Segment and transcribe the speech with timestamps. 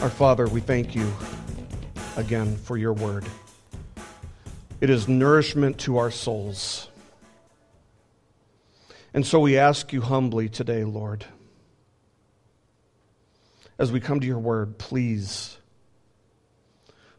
[0.00, 1.12] Our Father, we thank you
[2.16, 3.24] again for your word.
[4.80, 6.88] It is nourishment to our souls.
[9.12, 11.24] And so we ask you humbly today, Lord,
[13.76, 15.58] as we come to your word, please,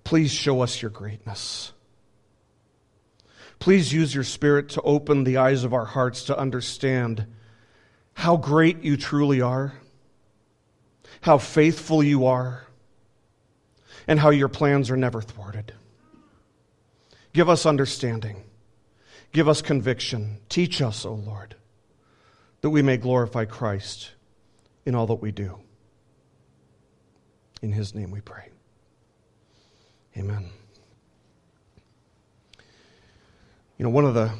[0.05, 1.73] please show us your greatness.
[3.59, 7.27] Please use your Spirit to open the eyes of our hearts to understand
[8.13, 9.73] how great you truly are,
[11.19, 12.65] how faithful you are,
[14.09, 15.71] and how your plans are never thwarted.
[17.31, 18.43] Give us understanding.
[19.31, 20.39] Give us conviction.
[20.49, 21.55] Teach us, O Lord,
[22.61, 24.13] that we may glorify Christ
[24.83, 25.59] in all that we do.
[27.61, 28.49] In his name we pray.
[30.17, 30.49] Amen.
[33.77, 34.31] You know, one of the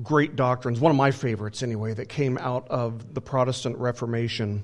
[0.00, 4.62] great doctrines, one of my favorites anyway, that came out of the Protestant Reformation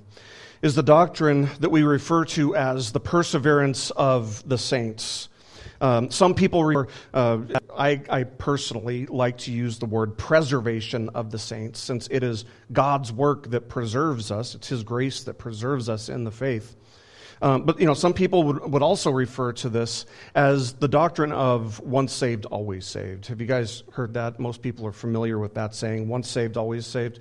[0.66, 5.28] is the doctrine that we refer to as the perseverance of the saints.
[5.80, 7.38] Um, some people, re- uh,
[7.72, 12.46] I, I, personally like to use the word preservation of the saints, since it is
[12.72, 14.56] God's work that preserves us.
[14.56, 16.74] It's His grace that preserves us in the faith.
[17.42, 21.32] Um, but you know, some people would, would also refer to this as the doctrine
[21.32, 23.26] of once saved, always saved.
[23.26, 24.40] Have you guys heard that?
[24.40, 27.20] Most people are familiar with that saying, once saved, always saved.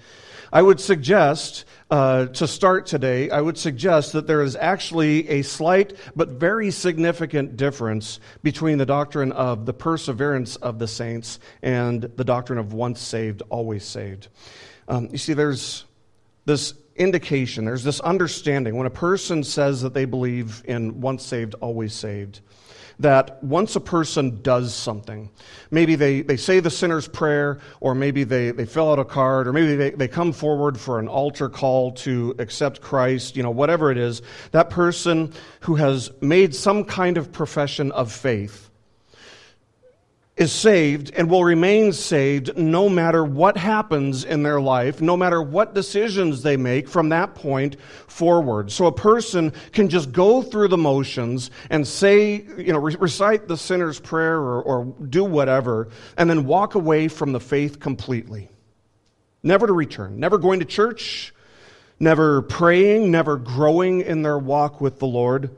[0.54, 5.42] I would suggest, uh, to start today, I would suggest that there is actually a
[5.42, 12.04] slight but very significant difference between the doctrine of the perseverance of the saints and
[12.04, 14.30] the doctrine of once saved, always saved.
[14.88, 15.84] Um, you see, there's
[16.46, 21.56] this indication, there's this understanding when a person says that they believe in once saved,
[21.56, 22.42] always saved,
[23.00, 25.30] that once a person does something,
[25.72, 29.48] maybe they, they say the sinner's prayer, or maybe they, they fill out a card,
[29.48, 33.52] or maybe they, they come forward for an altar call to accept Christ, you know,
[33.52, 38.70] whatever it is, that person who has made some kind of profession of faith
[40.38, 45.42] is saved and will remain saved no matter what happens in their life, no matter
[45.42, 48.70] what decisions they make from that point forward.
[48.70, 53.56] So a person can just go through the motions and say, you know, recite the
[53.56, 55.88] sinner's prayer or, or do whatever,
[56.18, 58.50] and then walk away from the faith completely.
[59.42, 61.34] Never to return, never going to church,
[61.98, 65.56] never praying, never growing in their walk with the Lord,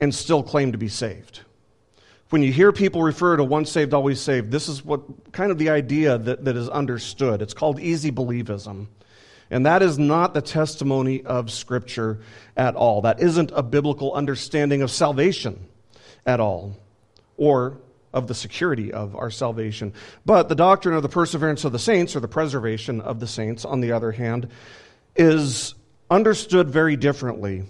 [0.00, 1.40] and still claim to be saved
[2.30, 5.58] when you hear people refer to once saved, always saved, this is what kind of
[5.58, 7.40] the idea that, that is understood.
[7.40, 8.88] It's called easy believism.
[9.50, 12.20] And that is not the testimony of Scripture
[12.56, 13.02] at all.
[13.02, 15.66] That isn't a biblical understanding of salvation
[16.26, 16.76] at all,
[17.38, 17.78] or
[18.12, 19.94] of the security of our salvation.
[20.26, 23.64] But the doctrine of the perseverance of the saints, or the preservation of the saints,
[23.64, 24.48] on the other hand,
[25.16, 25.74] is
[26.10, 27.64] understood very differently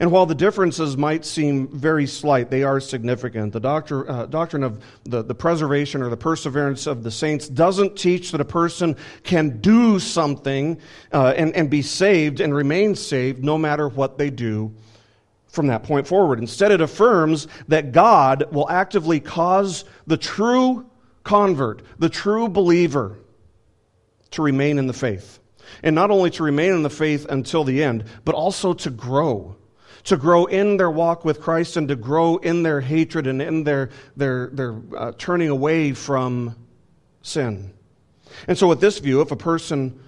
[0.00, 3.52] and while the differences might seem very slight, they are significant.
[3.52, 7.96] The doctor, uh, doctrine of the, the preservation or the perseverance of the saints doesn't
[7.96, 10.80] teach that a person can do something
[11.12, 14.72] uh, and, and be saved and remain saved no matter what they do
[15.48, 16.38] from that point forward.
[16.38, 20.86] Instead, it affirms that God will actively cause the true
[21.24, 23.18] convert, the true believer,
[24.30, 25.38] to remain in the faith.
[25.82, 29.56] And not only to remain in the faith until the end, but also to grow
[30.04, 33.64] to grow in their walk with Christ and to grow in their hatred and in
[33.64, 36.56] their, their, their uh, turning away from
[37.22, 37.72] sin.
[38.48, 40.00] And so, with this view, if a person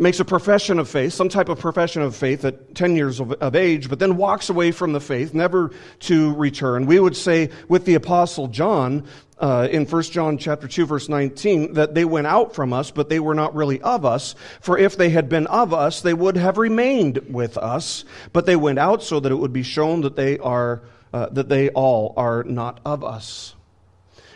[0.00, 3.32] makes a profession of faith, some type of profession of faith at 10 years of,
[3.32, 6.86] of, age, but then walks away from the faith, never to return.
[6.86, 9.06] We would say with the apostle John
[9.38, 13.10] uh, in 1 John chapter 2 verse 19 that they went out from us, but
[13.10, 14.34] they were not really of us.
[14.60, 18.56] For if they had been of us, they would have remained with us, but they
[18.56, 20.82] went out so that it would be shown that they are,
[21.12, 23.54] uh, that they all are not of us.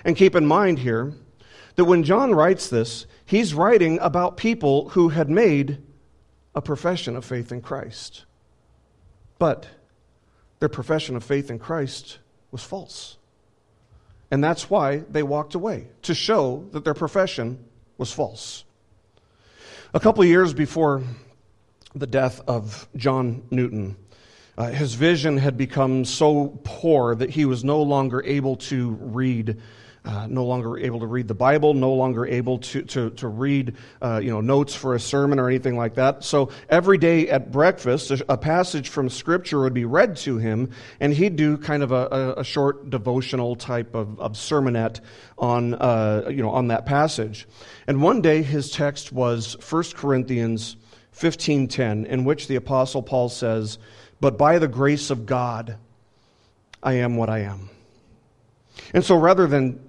[0.05, 1.15] And keep in mind here
[1.77, 5.79] that when John writes this, he's writing about people who had made
[6.55, 8.25] a profession of faith in Christ.
[9.39, 9.67] But
[10.61, 12.19] their profession of faith in Christ
[12.51, 13.19] was false.
[14.31, 17.65] And that's why they walked away, to show that their profession
[17.99, 18.65] was false.
[19.93, 21.03] A couple of years before
[21.95, 23.97] the death of John Newton,
[24.57, 29.61] uh, his vision had become so poor that he was no longer able to read
[30.05, 33.75] uh, no longer able to read the Bible, no longer able to, to, to read
[34.03, 36.23] uh, you know, notes for a sermon or anything like that.
[36.25, 40.71] So every day at breakfast, a, passage from Scripture would be read to him,
[41.01, 45.01] and he'd do kind of a, a short devotional type of, of sermonette
[45.39, 47.49] on, uh, you know, on that passage.
[47.87, 50.77] And one day his text was 1 Corinthians
[51.17, 53.79] 15.10, in which the Apostle Paul says,
[54.21, 55.79] but by the grace of God,
[56.83, 57.71] I am what I am.
[58.93, 59.81] And so rather than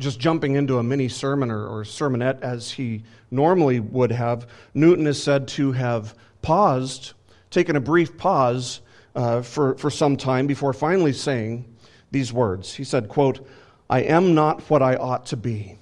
[0.00, 5.06] just jumping into a mini sermon or, or sermonette as he normally would have, Newton
[5.06, 7.12] is said to have paused,
[7.50, 8.80] taken a brief pause
[9.14, 11.64] uh, for, for some time before finally saying
[12.10, 12.74] these words.
[12.74, 13.46] He said, quote,
[13.88, 15.76] I am not what I ought to be.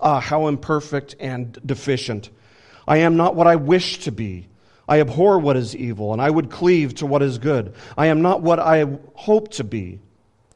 [0.00, 2.30] Ah, how imperfect and deficient.
[2.86, 4.48] I am not what I wish to be.
[4.88, 7.74] I abhor what is evil, and I would cleave to what is good.
[7.96, 10.00] I am not what I hope to be.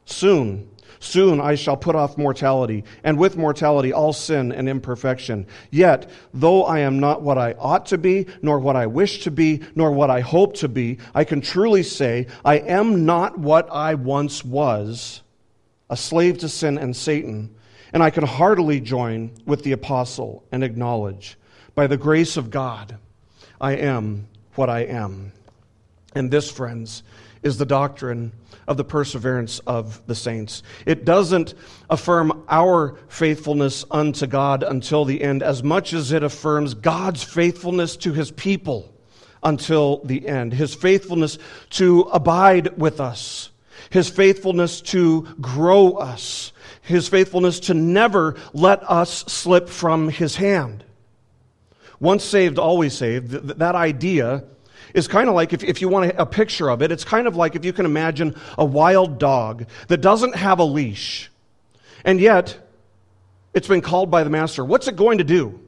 [0.05, 5.47] Soon, soon I shall put off mortality, and with mortality all sin and imperfection.
[5.69, 9.31] Yet, though I am not what I ought to be, nor what I wish to
[9.31, 13.69] be, nor what I hope to be, I can truly say, I am not what
[13.71, 15.21] I once was,
[15.89, 17.55] a slave to sin and Satan.
[17.93, 21.37] And I can heartily join with the apostle and acknowledge,
[21.75, 22.97] by the grace of God,
[23.59, 25.33] I am what I am.
[26.15, 27.03] And this, friends,
[27.43, 28.31] is the doctrine
[28.67, 30.63] of the perseverance of the saints.
[30.85, 31.53] It doesn't
[31.89, 37.97] affirm our faithfulness unto God until the end as much as it affirms God's faithfulness
[37.97, 38.93] to his people
[39.43, 41.37] until the end, his faithfulness
[41.71, 43.49] to abide with us,
[43.89, 50.83] his faithfulness to grow us, his faithfulness to never let us slip from his hand.
[51.99, 54.43] Once saved, always saved, that idea
[54.93, 57.35] is kind of like if, if you want a picture of it, it's kind of
[57.35, 61.31] like if you can imagine a wild dog that doesn't have a leash.
[62.03, 62.57] And yet,
[63.53, 64.63] it's been called by the master.
[64.63, 65.59] What's it going to do?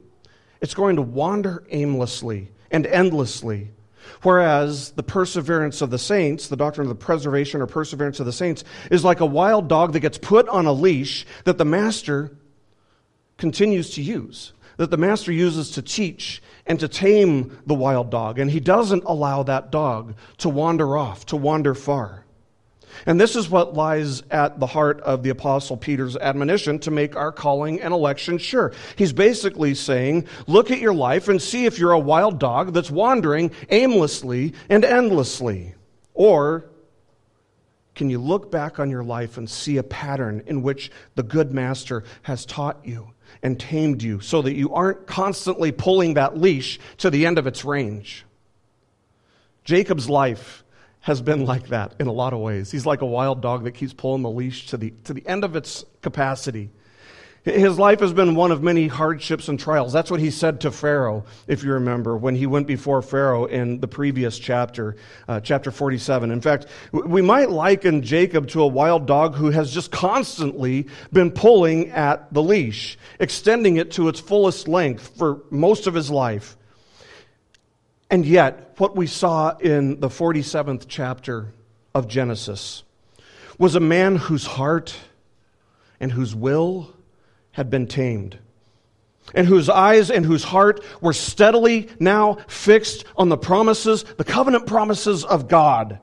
[0.60, 3.70] It's going to wander aimlessly and endlessly.
[4.22, 8.32] Whereas the perseverance of the saints, the doctrine of the preservation or perseverance of the
[8.32, 12.36] saints, is like a wild dog that gets put on a leash that the master
[13.36, 18.38] continues to use that the master uses to teach and to tame the wild dog.
[18.38, 22.24] And he doesn't allow that dog to wander off, to wander far.
[23.06, 27.16] And this is what lies at the heart of the Apostle Peter's admonition to make
[27.16, 28.72] our calling and election sure.
[28.96, 32.90] He's basically saying, look at your life and see if you're a wild dog that's
[32.90, 35.74] wandering aimlessly and endlessly.
[36.14, 36.66] Or
[37.94, 41.52] can you look back on your life and see a pattern in which the good
[41.52, 46.78] master has taught you and tamed you so that you aren't constantly pulling that leash
[46.98, 48.24] to the end of its range.
[49.64, 50.64] Jacob's life
[51.00, 52.70] has been like that in a lot of ways.
[52.70, 55.44] He's like a wild dog that keeps pulling the leash to the, to the end
[55.44, 56.70] of its capacity.
[57.44, 59.92] His life has been one of many hardships and trials.
[59.92, 63.80] That's what he said to Pharaoh, if you remember, when he went before Pharaoh in
[63.80, 64.96] the previous chapter,
[65.28, 66.30] uh, chapter 47.
[66.30, 71.30] In fact, we might liken Jacob to a wild dog who has just constantly been
[71.30, 76.56] pulling at the leash, extending it to its fullest length for most of his life.
[78.08, 81.52] And yet, what we saw in the 47th chapter
[81.94, 82.84] of Genesis
[83.58, 84.96] was a man whose heart
[86.00, 86.93] and whose will
[87.54, 88.38] had been tamed,
[89.34, 94.66] and whose eyes and whose heart were steadily now fixed on the promises, the covenant
[94.66, 96.00] promises of God.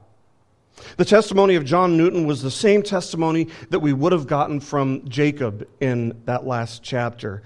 [0.96, 5.08] The testimony of John Newton was the same testimony that we would have gotten from
[5.10, 7.44] Jacob in that last chapter.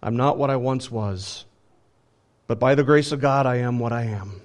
[0.00, 1.44] I'm not what I once was,
[2.46, 4.40] but by the grace of God, I am what I am.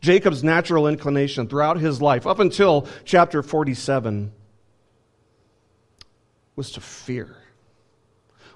[0.00, 4.32] Jacob's natural inclination throughout his life, up until chapter 47,
[6.56, 7.36] was to fear,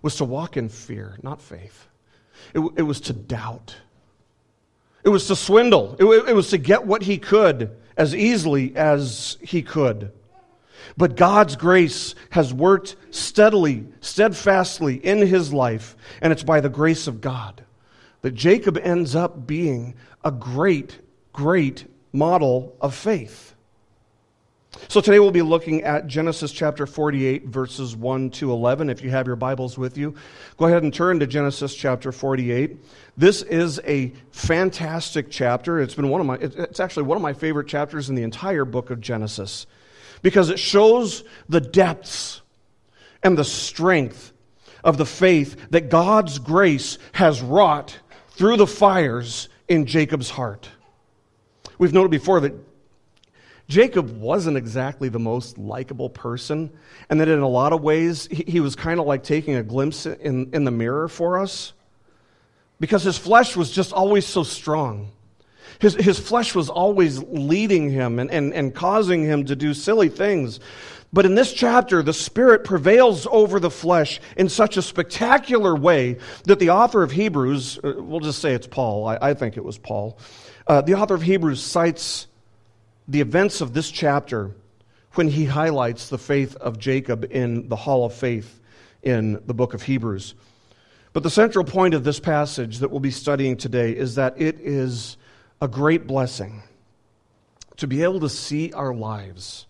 [0.03, 1.89] was to walk in fear, not faith.
[2.55, 3.77] It, it was to doubt.
[5.05, 5.97] It was to swindle.
[5.99, 10.13] It, it was to get what he could as easily as he could.
[10.97, 17.07] But God's grace has worked steadily, steadfastly in his life, and it's by the grace
[17.07, 17.65] of God
[18.23, 20.99] that Jacob ends up being a great,
[21.33, 23.55] great model of faith.
[24.71, 28.91] So today we'll be looking at Genesis chapter 48, verses 1 to 11.
[28.91, 30.15] If you have your Bibles with you,
[30.59, 32.77] go ahead and turn to Genesis chapter 48.
[33.17, 35.81] This is a fantastic chapter.
[35.81, 38.67] It's been one of my, it's actually one of my favorite chapters in the entire
[38.67, 39.67] book of Genesis
[40.21, 42.43] because it shows the depths
[43.23, 44.35] and the strength
[44.85, 47.99] of the faith that God's grace has wrought
[48.31, 50.69] through the fires in Jacob's heart.
[51.79, 52.68] We've noted before that
[53.69, 56.71] Jacob wasn't exactly the most likable person,
[57.11, 59.63] and that in a lot of ways, he, he was kind of like taking a
[59.63, 61.75] glimpse in, in the mirror for us
[62.81, 65.11] because his flesh was just always so strong.
[65.81, 70.09] His, his flesh was always leading him and, and, and causing him to do silly
[70.09, 70.61] things.
[71.13, 76.19] But in this chapter, the Spirit prevails over the flesh in such a spectacular way
[76.45, 79.65] that the author of Hebrews, uh, we'll just say it's Paul, I, I think it
[79.65, 80.19] was Paul,
[80.67, 82.27] uh, the author of Hebrews cites
[83.09, 84.53] the events of this chapter
[85.15, 88.61] when he highlights the faith of Jacob in the Hall of Faith
[89.03, 90.35] in the book of Hebrews.
[91.15, 94.61] But the central point of this passage that we'll be studying today is that it
[94.61, 95.17] is
[95.61, 96.63] a great blessing
[97.79, 99.67] to be able to see our lives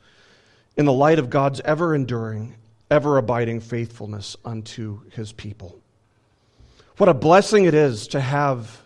[0.76, 2.56] in the light of God's ever enduring,
[2.90, 5.78] ever abiding faithfulness unto his people.
[6.96, 8.82] What a blessing it is to have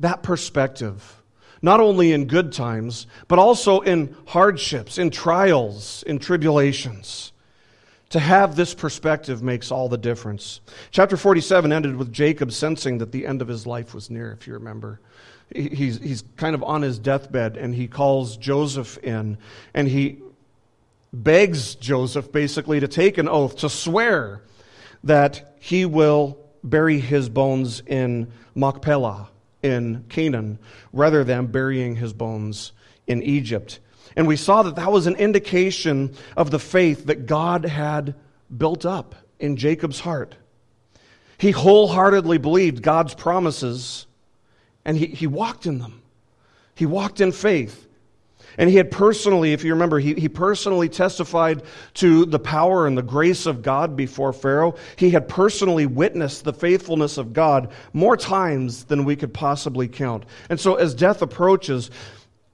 [0.00, 1.21] that perspective,
[1.62, 7.32] not only in good times, but also in hardships, in trials, in tribulations.
[8.10, 10.60] To have this perspective makes all the difference.
[10.90, 14.46] Chapter 47 ended with Jacob sensing that the end of his life was near, if
[14.46, 15.00] you remember.
[15.54, 19.38] He's, he's kind of on his deathbed, and he calls Joseph in,
[19.72, 20.18] and he
[21.12, 24.42] begs Joseph basically to take an oath, to swear
[25.04, 29.28] that he will bury his bones in Machpelah
[29.62, 30.58] in Canaan
[30.92, 32.72] rather than burying his bones
[33.06, 33.78] in Egypt.
[34.16, 38.14] And we saw that that was an indication of the faith that God had
[38.54, 40.36] built up in Jacob's heart.
[41.38, 44.06] He wholeheartedly believed God's promises
[44.84, 46.02] and he, he walked in them.
[46.74, 47.86] He walked in faith.
[48.58, 51.62] And he had personally, if you remember, he, he personally testified
[51.94, 54.74] to the power and the grace of God before Pharaoh.
[54.96, 60.24] He had personally witnessed the faithfulness of God more times than we could possibly count.
[60.50, 61.90] And so as death approaches,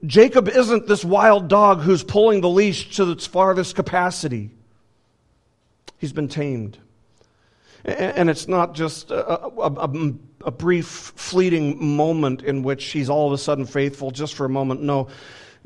[0.06, 4.50] Jacob isn't this wild dog who's pulling the leash to its farthest capacity.
[5.98, 6.78] He's been tamed.
[7.84, 10.14] And it's not just a, a,
[10.44, 14.48] a, brief, fleeting moment in which he's all of a sudden faithful just for a
[14.48, 14.82] moment.
[14.82, 15.08] No,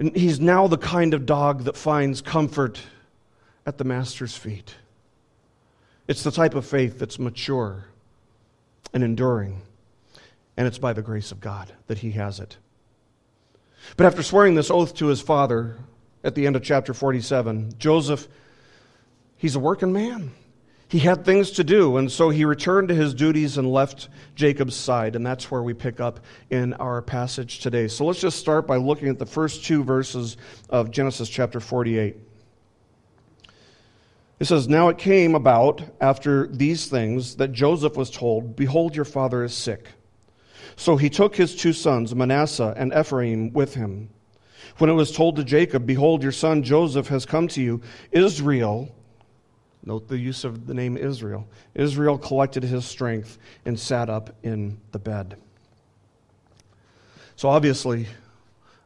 [0.03, 2.81] and he's now the kind of dog that finds comfort
[3.65, 4.75] at the master's feet.
[6.09, 7.85] It's the type of faith that's mature
[8.93, 9.63] and enduring,
[10.57, 12.57] and it's by the grace of God that he has it.
[13.97, 15.77] But after swearing this oath to his father
[16.25, 18.27] at the end of chapter 47, Joseph,
[19.37, 20.33] he's a working man
[20.93, 24.77] he had things to do, and so he returned to his duties and left Jacob's
[24.77, 25.17] side.
[25.17, 26.21] And that's where we pick up
[26.51, 27.89] in our passage today.
[27.89, 30.37] So let's just start by looking at the first two verses
[30.69, 32.17] of Genesis chapter 48.
[34.39, 39.07] It says, Now it came about after these things that Joseph was told, Behold, your
[39.07, 39.89] father is sick.
[40.77, 44.11] So he took his two sons, Manasseh and Ephraim, with him.
[44.77, 47.81] When it was told to Jacob, Behold, your son Joseph has come to you,
[48.11, 48.95] Israel
[49.85, 51.49] Note the use of the name Israel.
[51.75, 55.37] Israel collected his strength and sat up in the bed.
[57.35, 58.07] So obviously,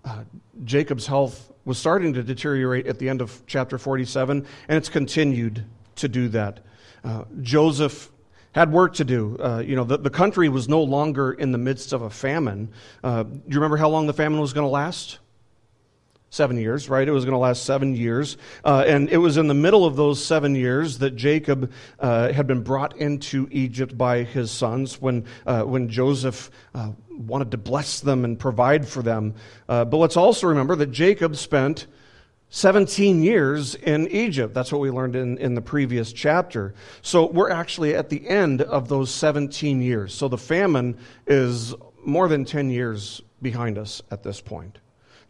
[0.05, 0.25] uh,
[0.65, 5.65] Jacob's health was starting to deteriorate at the end of chapter 47, and it's continued
[5.97, 6.61] to do that.
[7.05, 8.11] Uh, Joseph
[8.53, 9.37] had work to do.
[9.39, 12.71] Uh, you know, the, the country was no longer in the midst of a famine.
[13.05, 15.19] Uh, do you remember how long the famine was going to last?
[16.37, 17.09] Seven years, right?
[17.09, 18.37] It was going to last seven years.
[18.65, 22.47] Uh, and it was in the middle of those seven years that Jacob uh, had
[22.47, 28.01] been brought into Egypt by his sons when, uh, when Joseph uh, wanted to bless
[28.01, 29.35] them and provide for them.
[29.69, 31.87] Uh, but let's also remember that Jacob spent
[32.51, 34.55] 17 years in Egypt.
[34.55, 36.75] That's what we learned in, in the previous chapter.
[37.03, 40.15] So we're actually at the end of those 17 years.
[40.15, 41.75] So the famine is
[42.05, 44.79] more than 10 years behind us at this point.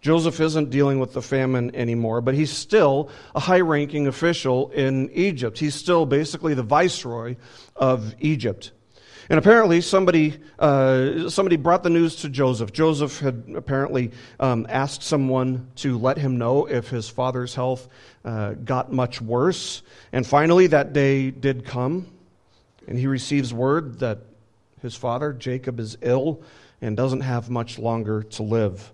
[0.00, 5.10] Joseph isn't dealing with the famine anymore, but he's still a high ranking official in
[5.10, 5.58] Egypt.
[5.58, 7.36] He's still basically the viceroy
[7.74, 8.72] of Egypt.
[9.28, 12.72] And apparently, somebody, uh, somebody brought the news to Joseph.
[12.72, 17.88] Joseph had apparently um, asked someone to let him know if his father's health
[18.24, 19.82] uh, got much worse.
[20.12, 22.06] And finally, that day did come,
[22.86, 24.18] and he receives word that
[24.80, 26.42] his father, Jacob, is ill
[26.80, 28.92] and doesn't have much longer to live.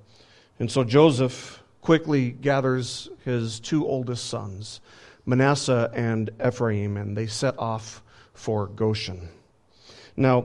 [0.62, 4.80] And so Joseph quickly gathers his two oldest sons,
[5.26, 8.00] Manasseh and Ephraim, and they set off
[8.32, 9.28] for Goshen.
[10.16, 10.44] Now,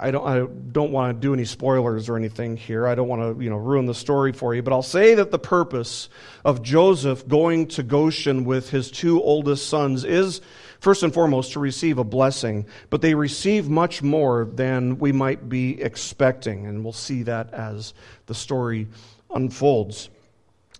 [0.00, 2.86] I don't, I don't want to do any spoilers or anything here.
[2.86, 5.30] I don't want to you know, ruin the story for you, but I'll say that
[5.30, 6.08] the purpose
[6.46, 10.40] of Joseph going to Goshen with his two oldest sons is,
[10.80, 12.64] first and foremost, to receive a blessing.
[12.88, 17.92] But they receive much more than we might be expecting, and we'll see that as
[18.24, 18.88] the story
[19.30, 20.10] unfolds.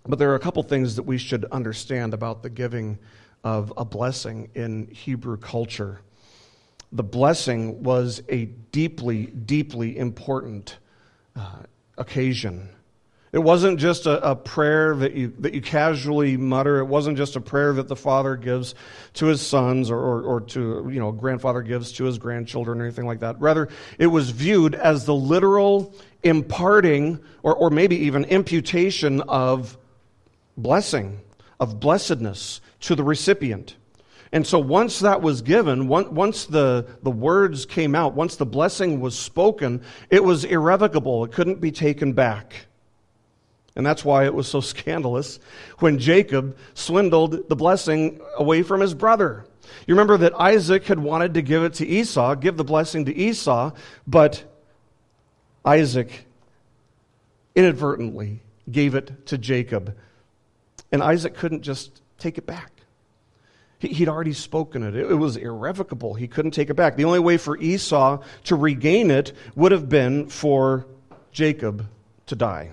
[0.05, 2.99] But there are a couple things that we should understand about the giving
[3.43, 6.01] of a blessing in Hebrew culture.
[6.91, 10.77] The blessing was a deeply, deeply important
[11.35, 11.63] uh,
[11.97, 12.69] occasion.
[13.31, 16.79] It wasn't just a, a, prayer that you, that you casually mutter.
[16.79, 18.73] It wasn't just a prayer that the father gives
[19.15, 22.85] to his sons or, or, or to, you know, grandfather gives to his grandchildren or
[22.85, 23.39] anything like that.
[23.39, 29.77] Rather, it was viewed as the literal imparting or, or maybe even imputation of
[30.57, 31.21] blessing,
[31.59, 33.75] of blessedness to the recipient.
[34.31, 38.99] And so once that was given, once the, the words came out, once the blessing
[38.99, 41.23] was spoken, it was irrevocable.
[41.23, 42.67] It couldn't be taken back.
[43.75, 45.39] And that's why it was so scandalous
[45.79, 49.45] when Jacob swindled the blessing away from his brother.
[49.87, 53.15] You remember that Isaac had wanted to give it to Esau, give the blessing to
[53.15, 53.71] Esau,
[54.05, 54.43] but
[55.65, 56.25] Isaac
[57.55, 59.95] inadvertently gave it to Jacob.
[60.91, 62.71] And Isaac couldn't just take it back.
[63.79, 64.95] He'd already spoken it.
[64.95, 66.13] It was irrevocable.
[66.13, 66.97] He couldn't take it back.
[66.97, 70.85] The only way for Esau to regain it would have been for
[71.31, 71.87] Jacob
[72.25, 72.71] to die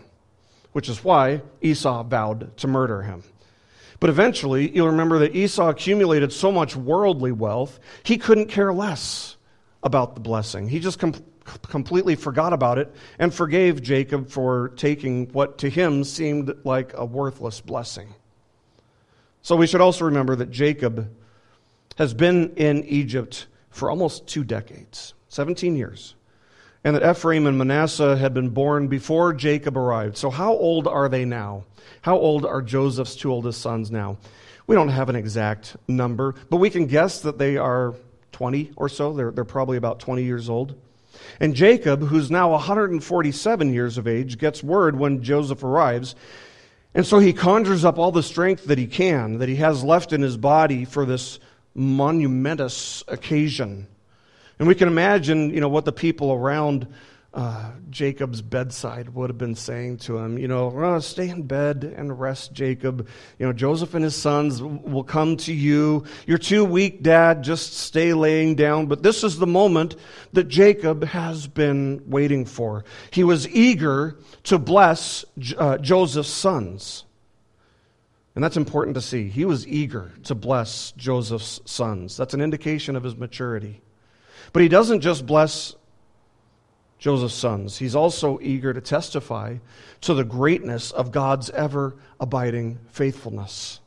[0.76, 3.22] which is why Esau vowed to murder him.
[3.98, 9.38] But eventually, you'll remember that Esau accumulated so much worldly wealth, he couldn't care less
[9.82, 10.68] about the blessing.
[10.68, 11.14] He just com-
[11.68, 17.04] completely forgot about it and forgave Jacob for taking what to him seemed like a
[17.04, 18.14] worthless blessing.
[19.42, 21.10] So we should also remember that Jacob
[21.96, 26.14] has been in Egypt for almost two decades 17 years
[26.86, 30.16] and that Ephraim and Manasseh had been born before Jacob arrived.
[30.16, 31.64] So, how old are they now?
[32.02, 34.18] How old are Joseph's two oldest sons now?
[34.68, 37.94] We don't have an exact number, but we can guess that they are
[38.30, 39.12] 20 or so.
[39.12, 40.76] They're, they're probably about 20 years old.
[41.40, 46.14] And Jacob, who's now 147 years of age, gets word when Joseph arrives.
[46.94, 50.12] And so he conjures up all the strength that he can, that he has left
[50.12, 51.38] in his body for this
[51.74, 53.86] monumentous occasion.
[54.58, 56.86] And we can imagine, you know, what the people around
[57.36, 61.84] uh, Jacob's bedside would have been saying to him, you know, oh, stay in bed
[61.84, 63.06] and rest, Jacob.
[63.38, 66.04] You know, Joseph and his sons will come to you.
[66.26, 67.44] You're too weak, Dad.
[67.44, 68.86] Just stay laying down.
[68.86, 69.96] But this is the moment
[70.32, 72.86] that Jacob has been waiting for.
[73.10, 75.26] He was eager to bless
[75.58, 77.04] uh, Joseph's sons.
[78.34, 79.28] And that's important to see.
[79.28, 82.16] He was eager to bless Joseph's sons.
[82.16, 83.82] That's an indication of his maturity.
[84.54, 85.74] But he doesn't just bless
[86.98, 89.56] Joseph's sons, he's also eager to testify
[90.00, 93.80] to the greatness of God's ever abiding faithfulness.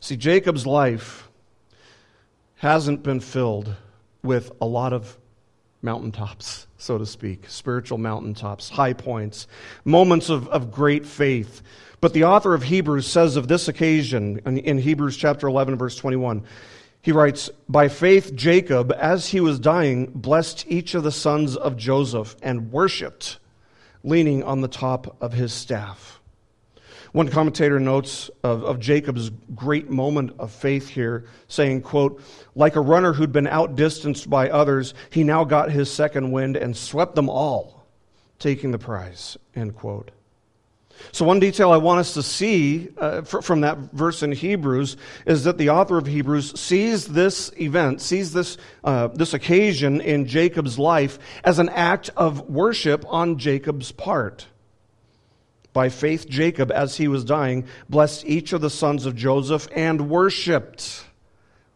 [0.00, 1.28] See, Jacob's life
[2.56, 3.74] hasn't been filled
[4.22, 5.16] with a lot of
[5.82, 9.46] mountaintops, so to speak, spiritual mountaintops, high points,
[9.84, 11.62] moments of, of great faith.
[12.00, 15.96] But the author of Hebrews says of this occasion in, in Hebrews chapter 11, verse
[15.96, 16.44] 21,
[17.02, 21.76] he writes, By faith, Jacob, as he was dying, blessed each of the sons of
[21.76, 23.38] Joseph and worshiped,
[24.04, 26.20] leaning on the top of his staff.
[27.10, 32.22] One commentator notes of, of, Jacob's great moment of faith here, saying, quote,
[32.54, 36.74] like a runner who'd been outdistanced by others, he now got his second wind and
[36.74, 37.84] swept them all,
[38.38, 40.10] taking the prize, end quote.
[41.10, 45.44] So, one detail I want us to see uh, from that verse in Hebrews is
[45.44, 50.78] that the author of Hebrews sees this event, sees this, uh, this occasion in Jacob's
[50.78, 54.46] life as an act of worship on Jacob's part.
[55.74, 60.08] By faith, Jacob, as he was dying, blessed each of the sons of Joseph and
[60.08, 61.04] worshiped,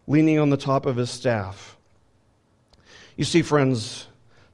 [0.07, 1.77] leaning on the top of his staff.
[3.17, 4.07] You see, friends,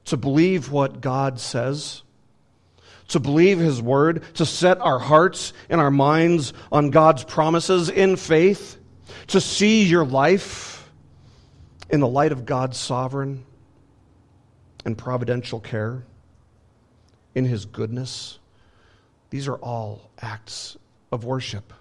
[0.05, 2.02] to believe what God says,
[3.13, 8.15] to believe His Word, to set our hearts and our minds on God's promises in
[8.15, 8.77] faith,
[9.27, 10.91] to see your life
[11.89, 13.45] in the light of God's sovereign
[14.83, 16.03] and providential care,
[17.35, 18.39] in His goodness.
[19.29, 20.75] These are all acts
[21.11, 21.71] of worship.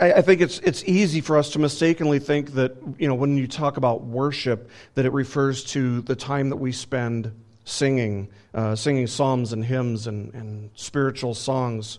[0.00, 3.48] I, think it's, it's easy for us to mistakenly think that, you know, when you
[3.48, 7.32] talk about worship, that it refers to the time that we spend
[7.70, 11.98] singing, uh, singing psalms and hymns and, and spiritual songs.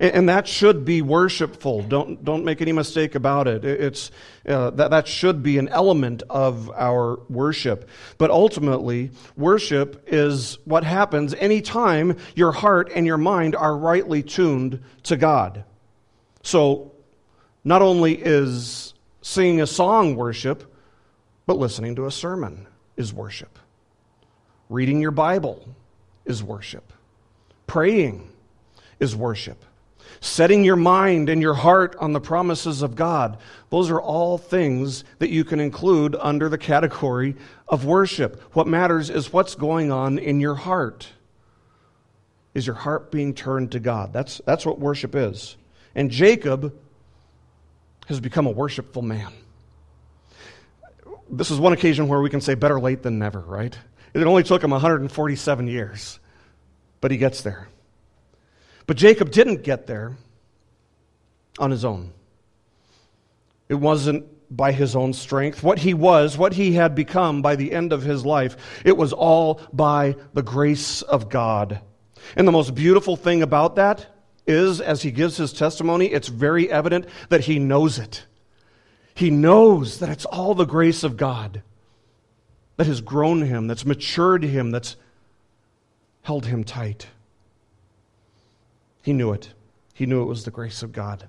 [0.00, 1.82] And, and, that should be worshipful.
[1.82, 3.64] Don't, don't make any mistake about it.
[3.64, 4.10] It's,
[4.46, 7.88] uh, that, that should be an element of our worship.
[8.16, 14.82] But ultimately, worship is what happens anytime your heart and your mind are rightly tuned
[15.04, 15.64] to God.
[16.42, 16.92] So,
[17.64, 20.72] not only is singing a song worship,
[21.44, 23.58] but listening to a sermon is worship.
[24.68, 25.66] Reading your Bible
[26.24, 26.92] is worship.
[27.66, 28.30] Praying
[29.00, 29.64] is worship.
[30.20, 33.38] Setting your mind and your heart on the promises of God.
[33.70, 37.36] Those are all things that you can include under the category
[37.68, 38.40] of worship.
[38.54, 41.08] What matters is what's going on in your heart.
[42.54, 44.12] Is your heart being turned to God?
[44.12, 45.56] That's, that's what worship is.
[45.94, 46.74] And Jacob
[48.08, 49.32] has become a worshipful man.
[51.30, 53.78] This is one occasion where we can say better late than never, right?
[54.14, 56.18] It only took him 147 years,
[57.00, 57.68] but he gets there.
[58.86, 60.16] But Jacob didn't get there
[61.58, 62.12] on his own.
[63.68, 65.62] It wasn't by his own strength.
[65.62, 69.12] What he was, what he had become by the end of his life, it was
[69.12, 71.80] all by the grace of God.
[72.34, 74.06] And the most beautiful thing about that
[74.46, 78.24] is, as he gives his testimony, it's very evident that he knows it.
[79.14, 81.62] He knows that it's all the grace of God
[82.78, 84.96] that has grown him, that's matured him, that's
[86.22, 87.08] held him tight.
[89.02, 89.52] He knew it.
[89.92, 91.28] He knew it was the grace of God.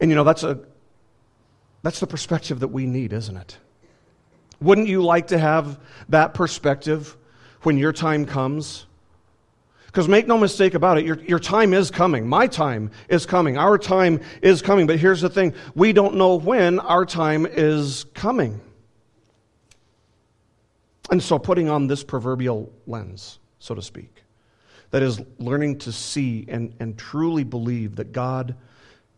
[0.00, 0.58] And you know, that's a
[1.82, 3.58] that's the perspective that we need, isn't it?
[4.60, 7.16] Wouldn't you like to have that perspective
[7.62, 8.86] when your time comes?
[9.86, 12.26] Because make no mistake about it, your, your time is coming.
[12.26, 13.56] My time is coming.
[13.56, 14.88] Our time is coming.
[14.88, 18.60] But here's the thing we don't know when our time is coming.
[21.14, 24.24] And so, putting on this proverbial lens, so to speak,
[24.90, 28.56] that is learning to see and, and truly believe that God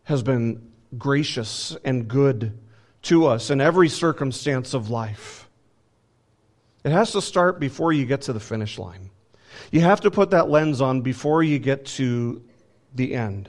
[0.03, 2.59] has been gracious and good
[3.05, 5.49] to us in every circumstance of life.
[6.85, 9.09] It has to start before you get to the finish line.
[9.73, 12.43] You have to put that lens on before you get to
[12.95, 13.49] the end.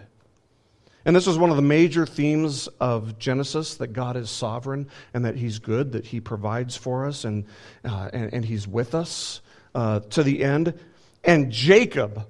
[1.08, 5.24] And this is one of the major themes of Genesis that God is sovereign and
[5.24, 7.46] that He's good, that He provides for us and,
[7.86, 9.40] uh, and, and, He's with us
[9.74, 10.78] uh, to the end.
[11.24, 12.28] And Jacob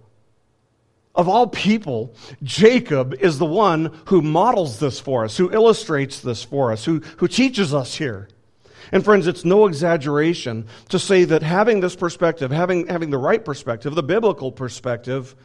[1.16, 2.14] of all people,
[2.44, 7.00] Jacob is the one who models this for us, who illustrates this for us, who,
[7.18, 8.30] who teaches us here.
[8.92, 13.44] And friends, it's no exaggeration to say that having this perspective, having, having the right
[13.44, 15.36] perspective, the biblical perspective,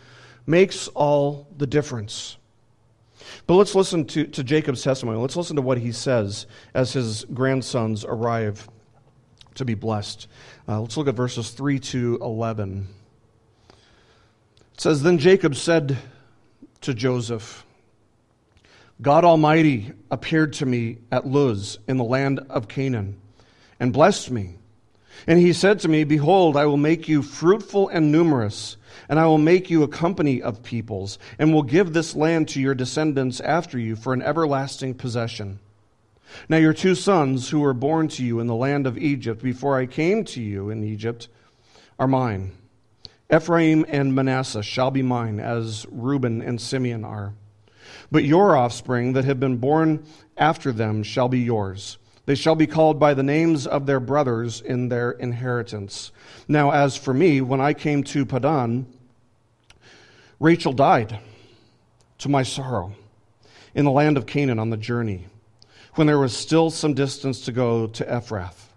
[0.47, 2.37] makes all the difference.
[3.53, 5.19] But let's listen to, to Jacob's testimony.
[5.19, 8.67] Let's listen to what he says as his grandsons arrive
[9.57, 10.27] to be blessed.
[10.67, 12.89] Uh, let's look at verses 3 to 11.
[13.69, 15.99] It says, Then Jacob said
[16.81, 17.67] to Joseph,
[19.03, 23.21] God Almighty appeared to me at Luz in the land of Canaan
[23.79, 24.55] and blessed me.
[25.27, 28.79] And he said to me, Behold, I will make you fruitful and numerous,
[29.09, 32.61] and I will make you a company of peoples, and will give this land to
[32.61, 35.61] your descendants after you for an everlasting possession.
[36.49, 39.79] Now your two sons, who were born to you in the land of Egypt before
[39.79, 41.29] I came to you in Egypt,
[41.99, 42.53] are mine.
[43.33, 47.35] Ephraim and Manasseh shall be mine, as Reuben and Simeon are.
[48.11, 50.05] But your offspring that have been born
[50.37, 51.99] after them shall be yours.
[52.25, 56.13] They shall be called by the names of their brothers in their inheritance.
[56.47, 58.87] Now, as for me, when I came to Padan,
[60.39, 61.19] Rachel died
[62.19, 62.93] to my sorrow
[63.75, 65.27] in the land of Canaan on the journey,
[65.95, 68.69] when there was still some distance to go to Ephrath.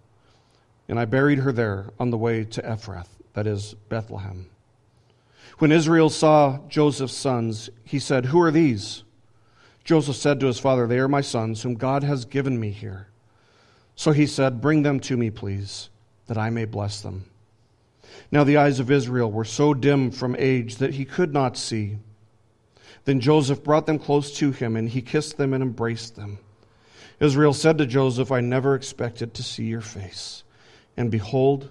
[0.87, 4.49] And I buried her there on the way to Ephrath that is, Bethlehem.
[5.59, 9.03] When Israel saw Joseph's sons, he said, Who are these?
[9.83, 13.09] Joseph said to his father, They are my sons, whom God has given me here.
[13.95, 15.89] So he said, Bring them to me, please,
[16.27, 17.25] that I may bless them.
[18.31, 21.97] Now the eyes of Israel were so dim from age that he could not see.
[23.05, 26.39] Then Joseph brought them close to him, and he kissed them and embraced them.
[27.19, 30.43] Israel said to Joseph, I never expected to see your face.
[30.97, 31.69] And behold,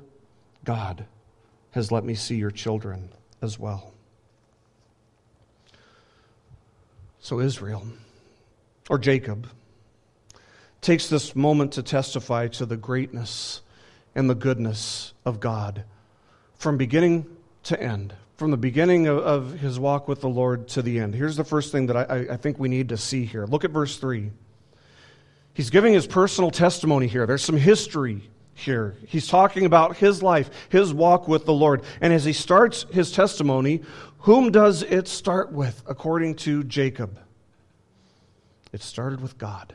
[0.65, 1.07] God
[1.73, 3.11] has let me see your children
[3.43, 3.93] as well.
[7.21, 7.87] So, Israel,
[8.89, 9.49] or Jacob,
[10.85, 13.63] takes this moment to testify to the greatness
[14.15, 15.85] and the goodness of God
[16.57, 17.27] from beginning
[17.65, 21.15] to end, from the beginning of, of his walk with the Lord to the end.
[21.15, 23.47] Here's the first thing that I, I think we need to see here.
[23.47, 24.31] Look at verse 3.
[25.55, 27.27] He's giving his personal testimony here.
[27.27, 28.97] There's some history here.
[29.07, 31.83] He's talking about his life, his walk with the Lord.
[32.01, 33.83] And as he starts his testimony,
[34.19, 37.19] whom does it start with, according to Jacob?
[38.73, 39.75] It started with God.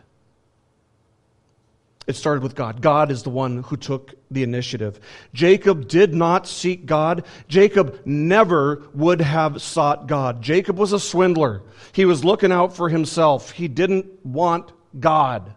[2.09, 2.81] It started with God.
[2.81, 4.99] God is the one who took the initiative.
[5.31, 7.23] Jacob did not seek God.
[7.47, 10.41] Jacob never would have sought God.
[10.41, 11.61] Jacob was a swindler.
[11.91, 13.51] He was looking out for himself.
[13.51, 15.53] He didn't want God,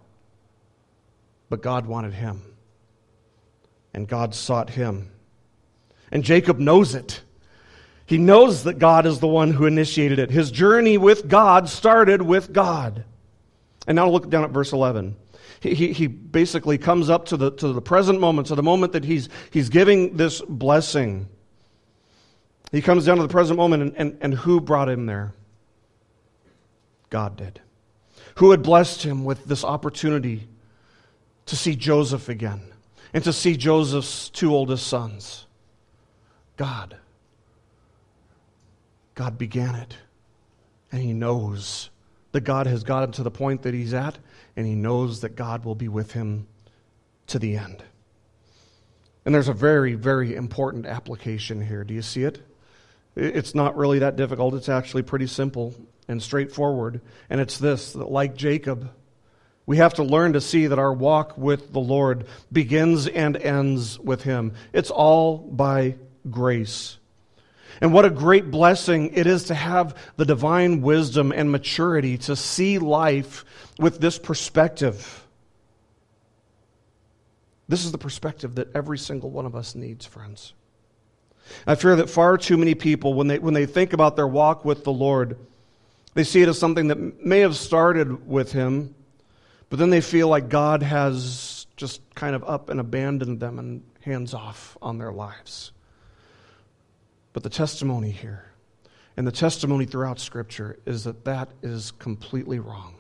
[1.48, 2.42] but God wanted him
[3.94, 5.10] and God sought him.
[6.10, 7.22] And Jacob knows it.
[8.04, 10.30] He knows that God is the one who initiated it.
[10.30, 13.04] His journey with God started with God.
[13.86, 15.16] And now look down at verse 11.
[15.62, 19.04] He, he, basically comes up to the, to the present moment, to the moment that
[19.04, 21.28] he's, he's giving this blessing.
[22.72, 25.34] He comes down to the present moment, and, and, and who brought him there?
[27.10, 27.60] God did.
[28.36, 30.48] Who had blessed him with this opportunity
[31.46, 32.62] to see Joseph again
[33.14, 35.46] and to see Joseph's two oldest sons?
[36.56, 36.96] God.
[39.14, 39.96] God began it.
[40.90, 41.90] And he knows
[42.32, 44.18] that God has got him to the point that he's at,
[44.56, 46.46] and he knows that God will be with him
[47.28, 47.82] to the end.
[49.24, 51.84] And there's a very, very important application here.
[51.84, 52.40] Do you see it?
[53.14, 54.54] It's not really that difficult.
[54.54, 55.74] It's actually pretty simple
[56.08, 57.00] and straightforward.
[57.30, 58.90] And it's this that, like Jacob,
[59.66, 63.98] we have to learn to see that our walk with the Lord begins and ends
[63.98, 64.54] with Him.
[64.72, 65.96] It's all by
[66.28, 66.98] grace.
[67.80, 72.36] And what a great blessing it is to have the divine wisdom and maturity to
[72.36, 73.44] see life
[73.78, 75.26] with this perspective.
[77.68, 80.52] This is the perspective that every single one of us needs, friends.
[81.66, 84.64] I fear that far too many people, when they, when they think about their walk
[84.64, 85.38] with the Lord,
[86.14, 88.94] they see it as something that may have started with Him,
[89.70, 93.82] but then they feel like God has just kind of up and abandoned them and
[94.02, 95.71] hands off on their lives.
[97.32, 98.52] But the testimony here,
[99.16, 102.94] and the testimony throughout Scripture, is that that is completely wrong.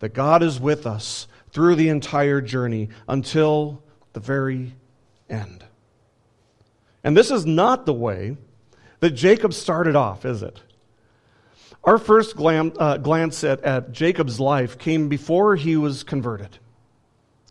[0.00, 4.74] That God is with us through the entire journey until the very
[5.28, 5.64] end.
[7.04, 8.36] And this is not the way
[9.00, 10.60] that Jacob started off, is it?
[11.84, 16.58] Our first glam, uh, glance at, at Jacob's life came before he was converted.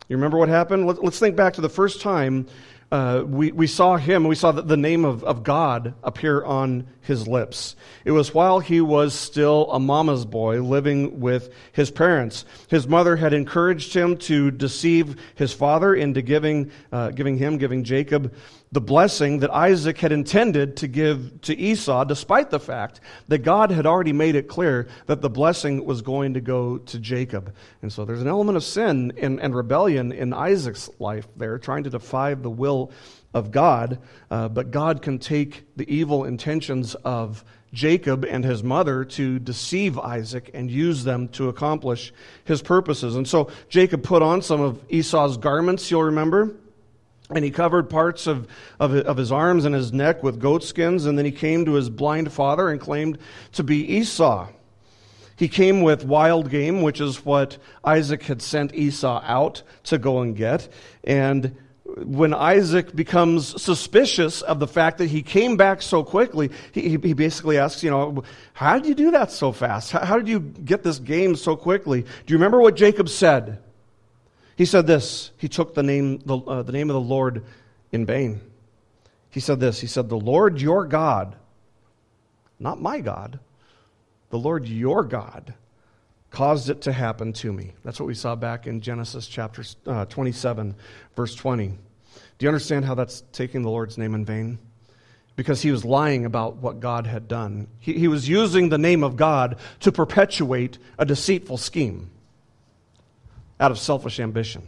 [0.08, 0.86] You remember what happened?
[0.86, 2.46] Let, us think back to the first time
[2.92, 7.26] uh, we, we saw him, we saw the name of, of God appear on his
[7.26, 7.74] lips.
[8.04, 12.44] It was while he was still a mama's boy living with his parents.
[12.68, 17.82] His mother had encouraged him to deceive his father into giving, uh, giving him, giving
[17.82, 18.34] Jacob
[18.72, 23.70] the blessing that Isaac had intended to give to Esau, despite the fact that God
[23.70, 27.54] had already made it clear that the blessing was going to go to Jacob.
[27.82, 31.84] And so there's an element of sin and, and rebellion in Isaac's life there, trying
[31.84, 32.81] to defy the will
[33.34, 33.98] of God.
[34.30, 39.98] Uh, but God can take the evil intentions of Jacob and his mother to deceive
[39.98, 42.12] Isaac and use them to accomplish
[42.44, 43.16] his purposes.
[43.16, 46.54] And so Jacob put on some of Esau's garments, you'll remember.
[47.30, 48.46] And he covered parts of,
[48.78, 51.06] of, of, his arms and his neck with goat skins.
[51.06, 53.16] And then he came to his blind father and claimed
[53.52, 54.48] to be Esau.
[55.36, 60.20] He came with wild game, which is what Isaac had sent Esau out to go
[60.20, 60.68] and get.
[61.04, 61.56] And
[61.96, 67.12] when Isaac becomes suspicious of the fact that he came back so quickly, he, he
[67.12, 69.92] basically asks, you know, how did you do that so fast?
[69.92, 72.02] How, how did you get this game so quickly?
[72.02, 73.58] Do you remember what Jacob said?
[74.56, 75.30] He said this.
[75.36, 77.44] He took the name, the, uh, the name of the Lord
[77.90, 78.40] in vain.
[79.30, 79.80] He said this.
[79.80, 81.36] He said, The Lord your God,
[82.58, 83.40] not my God,
[84.30, 85.54] the Lord your God
[86.32, 87.72] caused it to happen to me.
[87.84, 90.74] That's what we saw back in Genesis chapter uh, 27,
[91.14, 91.68] verse 20.
[91.68, 91.76] Do
[92.40, 94.58] you understand how that's taking the Lord's name in vain?
[95.36, 97.68] Because he was lying about what God had done.
[97.78, 102.10] He, he was using the name of God to perpetuate a deceitful scheme
[103.60, 104.62] out of selfish ambition.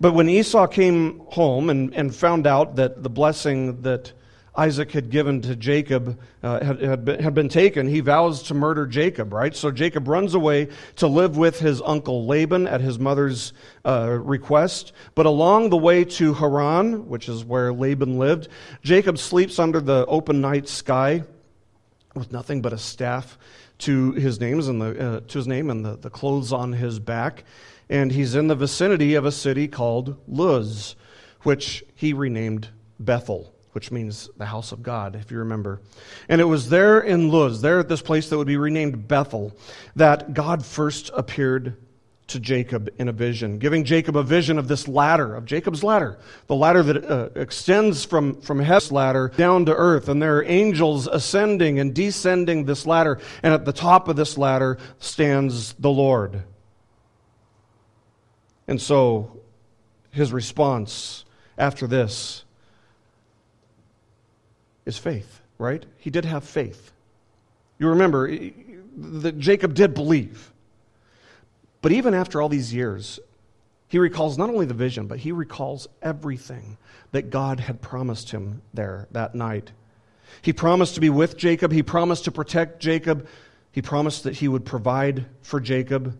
[0.00, 4.12] But when Esau came home and, and found out that the blessing that
[4.56, 8.54] Isaac had given to Jacob uh, had, had been, had, been, taken, he vows to
[8.54, 9.54] murder Jacob, right?
[9.54, 13.52] So Jacob runs away to live with his uncle Laban at his mother's
[13.84, 14.92] uh, request.
[15.14, 18.48] But along the way to Haran, which is where Laban lived,
[18.82, 21.22] Jacob sleeps under the open night sky
[22.14, 23.38] with nothing but a staff
[23.78, 26.98] to his names and the uh, to his name and the, the clothes on his
[26.98, 27.44] back,
[27.88, 30.96] and he's in the vicinity of a city called Luz,
[31.42, 35.80] which he renamed Bethel, which means the house of God, if you remember.
[36.28, 39.56] And it was there in Luz, there at this place that would be renamed Bethel,
[39.96, 41.76] that God first appeared
[42.30, 46.18] to Jacob in a vision, giving Jacob a vision of this ladder, of Jacob's ladder,
[46.46, 50.08] the ladder that uh, extends from, from heaven's ladder down to earth.
[50.08, 53.18] And there are angels ascending and descending this ladder.
[53.42, 56.44] And at the top of this ladder stands the Lord.
[58.68, 59.40] And so
[60.12, 61.24] his response
[61.58, 62.44] after this
[64.86, 65.84] is faith, right?
[65.98, 66.92] He did have faith.
[67.78, 68.30] You remember
[68.96, 70.52] that Jacob did believe.
[71.82, 73.18] But even after all these years,
[73.88, 76.76] he recalls not only the vision, but he recalls everything
[77.12, 79.72] that God had promised him there that night.
[80.42, 83.26] He promised to be with Jacob, he promised to protect Jacob,
[83.72, 86.16] he promised that he would provide for Jacob.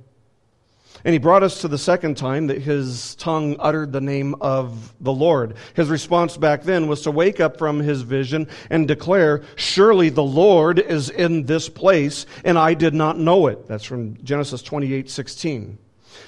[1.04, 4.94] And he brought us to the second time that his tongue uttered the name of
[5.00, 5.54] the Lord.
[5.74, 10.22] His response back then was to wake up from his vision and declare, Surely the
[10.22, 13.66] Lord is in this place, and I did not know it.
[13.66, 15.78] That's from Genesis 28 16.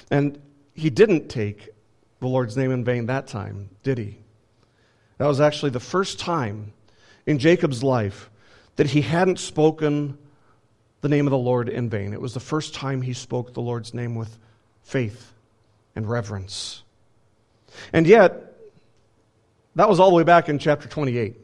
[0.09, 0.41] And
[0.73, 1.69] he didn't take
[2.19, 4.17] the Lord's name in vain that time, did he?
[5.17, 6.73] That was actually the first time
[7.25, 8.29] in Jacob's life
[8.75, 10.17] that he hadn't spoken
[11.01, 12.13] the name of the Lord in vain.
[12.13, 14.39] It was the first time he spoke the Lord's name with
[14.83, 15.33] faith
[15.95, 16.83] and reverence.
[17.91, 18.53] And yet,
[19.75, 21.35] that was all the way back in chapter 28.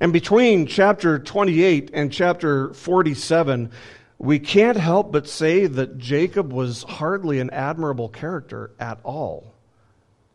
[0.00, 3.70] And between chapter 28 and chapter 47,
[4.18, 9.54] we can't help but say that Jacob was hardly an admirable character at all.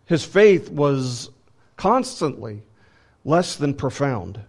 [0.05, 1.29] His faith was
[1.77, 2.63] constantly
[3.23, 4.39] less than profound.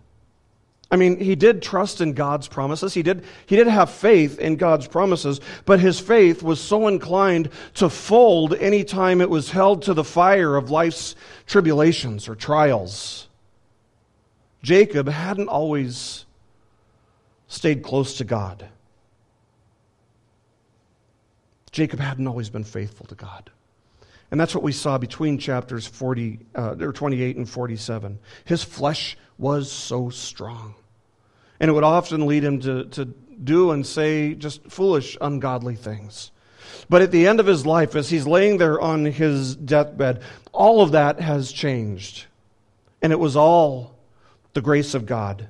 [0.90, 2.94] I mean, he did trust in God's promises.
[2.94, 7.51] He did, he did have faith in God's promises, but his faith was so inclined
[7.74, 11.14] to fold any time it was held to the fire of life's
[11.46, 13.29] tribulations or trials.
[14.62, 16.24] Jacob hadn't always
[17.48, 18.66] stayed close to God.
[21.70, 23.51] Jacob hadn't always been faithful to God.
[24.30, 28.18] And that's what we saw between chapters 40, uh, or 28 and 47.
[28.44, 30.74] His flesh was so strong.
[31.60, 36.30] And it would often lead him to, to do and say just foolish, ungodly things.
[36.88, 40.82] But at the end of his life, as he's laying there on his deathbed, all
[40.82, 42.26] of that has changed.
[43.02, 43.96] And it was all
[44.54, 45.48] the grace of God.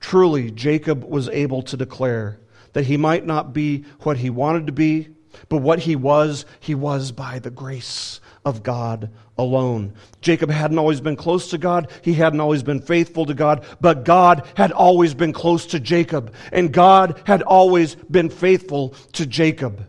[0.00, 2.38] Truly, Jacob was able to declare
[2.72, 5.08] that he might not be what he wanted to be,
[5.48, 9.92] but what he was, he was by the grace of God alone.
[10.20, 11.90] Jacob hadn't always been close to God.
[12.02, 16.34] He hadn't always been faithful to God, but God had always been close to Jacob,
[16.52, 19.86] and God had always been faithful to Jacob.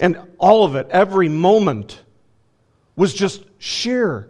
[0.00, 2.02] And all of it, every moment,
[2.96, 4.28] was just sheer,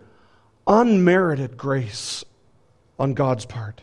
[0.67, 2.25] unmerited grace
[2.99, 3.81] on God's part.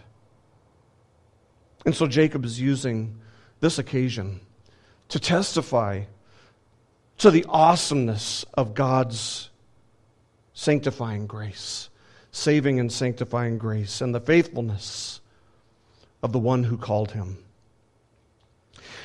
[1.86, 3.20] And so Jacob is using
[3.60, 4.42] this occasion
[5.10, 6.04] to testify
[7.22, 9.52] to the awesomeness of God's
[10.54, 11.90] sanctifying grace,
[12.32, 15.22] saving and sanctifying grace, and the faithfulness
[16.24, 17.38] of the one who called him.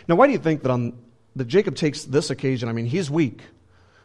[0.09, 0.95] Now, why do you think that, on,
[1.37, 2.71] that Jacob takes this occasion?
[2.71, 3.43] I mean, he's weak.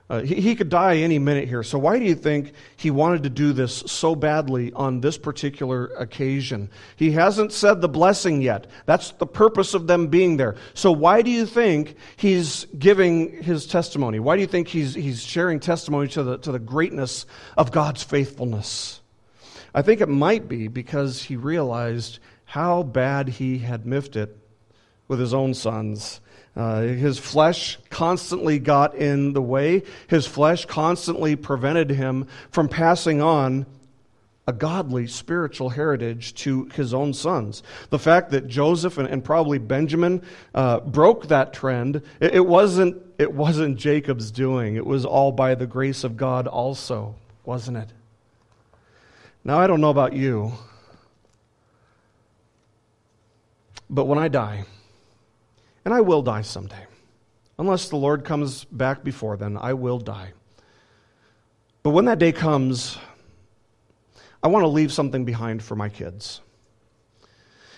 [0.10, 1.64] Uh, he, he could die any minute here.
[1.64, 5.86] So, why do you think he wanted to do this so badly on this particular
[5.98, 6.70] occasion?
[6.98, 8.68] He hasn't said the blessing yet.
[8.86, 10.56] That's the purpose of them being there.
[10.74, 14.20] So, why do you think he's giving his testimony?
[14.20, 17.26] Why do you think he's, he's sharing testimony to the, to the greatness
[17.58, 19.00] of God's faithfulness?
[19.74, 24.38] I think it might be because he realized how bad he had miffed it
[25.08, 26.20] with his own sons
[26.56, 29.84] uh, his flesh constantly got in the way.
[30.08, 33.66] His flesh constantly prevented him from passing on
[34.48, 37.64] a godly spiritual heritage to his own sons.
[37.90, 43.02] The fact that Joseph and, and probably Benjamin uh, broke that trend, it, it, wasn't,
[43.18, 44.76] it wasn't Jacob's doing.
[44.76, 47.90] It was all by the grace of God, also, wasn't it?
[49.44, 50.52] Now, I don't know about you,
[53.90, 54.66] but when I die,
[55.86, 56.86] and I will die someday.
[57.58, 60.34] Unless the Lord comes back before then, I will die.
[61.84, 62.98] But when that day comes,
[64.44, 66.41] I want to leave something behind for my kids.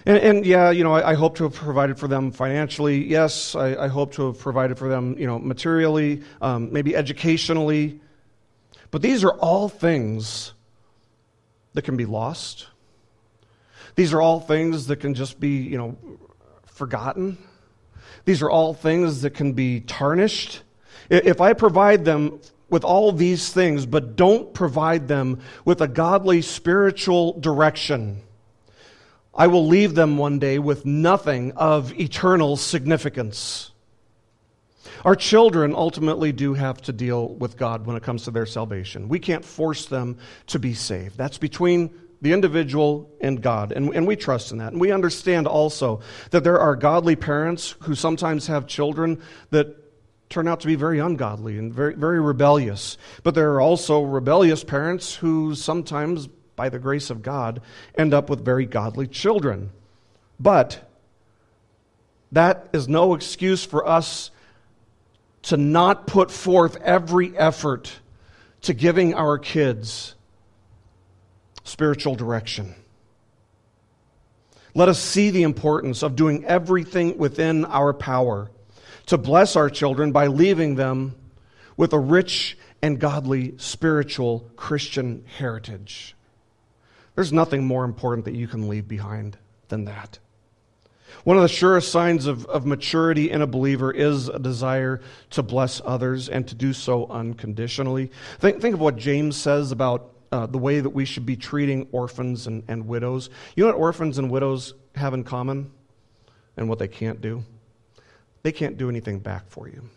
[0.06, 3.06] And, and yeah, you know, I, I, hope to have provided for them financially.
[3.06, 8.02] Yes, I, I hope to have provided for them, you know, materially, um, maybe educationally.
[8.92, 10.54] But these are all things
[11.74, 12.68] that can be lost.
[13.96, 15.98] These are all things that can just be, you know,
[16.66, 17.38] forgotten.
[18.26, 20.64] These are all things that can be tarnished.
[21.10, 26.42] If I provide them with all these things, but don't provide them with a godly
[26.42, 28.22] spiritual direction,
[29.36, 33.72] I will leave them one day with nothing of eternal significance.
[35.04, 39.10] Our children ultimately do have to deal with God when it comes to their salvation.
[39.10, 40.18] We can't force them
[40.48, 41.18] to be saved.
[41.18, 41.94] That's between
[42.24, 43.74] the individual and God.
[43.74, 44.72] And, and we trust in that.
[44.72, 46.00] And we understand also
[46.32, 49.76] that there are godly parents who sometimes have children that
[50.30, 52.98] turn out to be very ungodly and very, very rebellious.
[53.24, 57.62] But there are also rebellious parents who sometimes, by the grace of God,
[57.96, 59.72] end up with very godly children.
[60.40, 60.90] But
[62.32, 64.32] that is no excuse for us
[65.44, 67.92] to not put forth every effort
[68.62, 70.16] to giving our kids
[71.64, 72.76] spiritual direction.
[74.76, 78.50] Let us see the importance of doing everything within our power
[79.06, 81.16] to bless our children by leaving them
[81.78, 86.16] with a rich and godly spiritual Christian heritage.
[87.16, 89.38] There's nothing more important that you can leave behind
[89.68, 90.20] than that.
[91.24, 95.00] One of the surest signs of, of maturity in a believer is a desire
[95.30, 98.12] to bless others and to do so unconditionally.
[98.40, 101.88] Think, think of what James says about uh, the way that we should be treating
[101.92, 103.30] orphans and, and widows.
[103.56, 105.70] You know what orphans and widows have in common
[106.58, 107.44] and what they can't do?
[108.42, 109.88] They can't do anything back for you.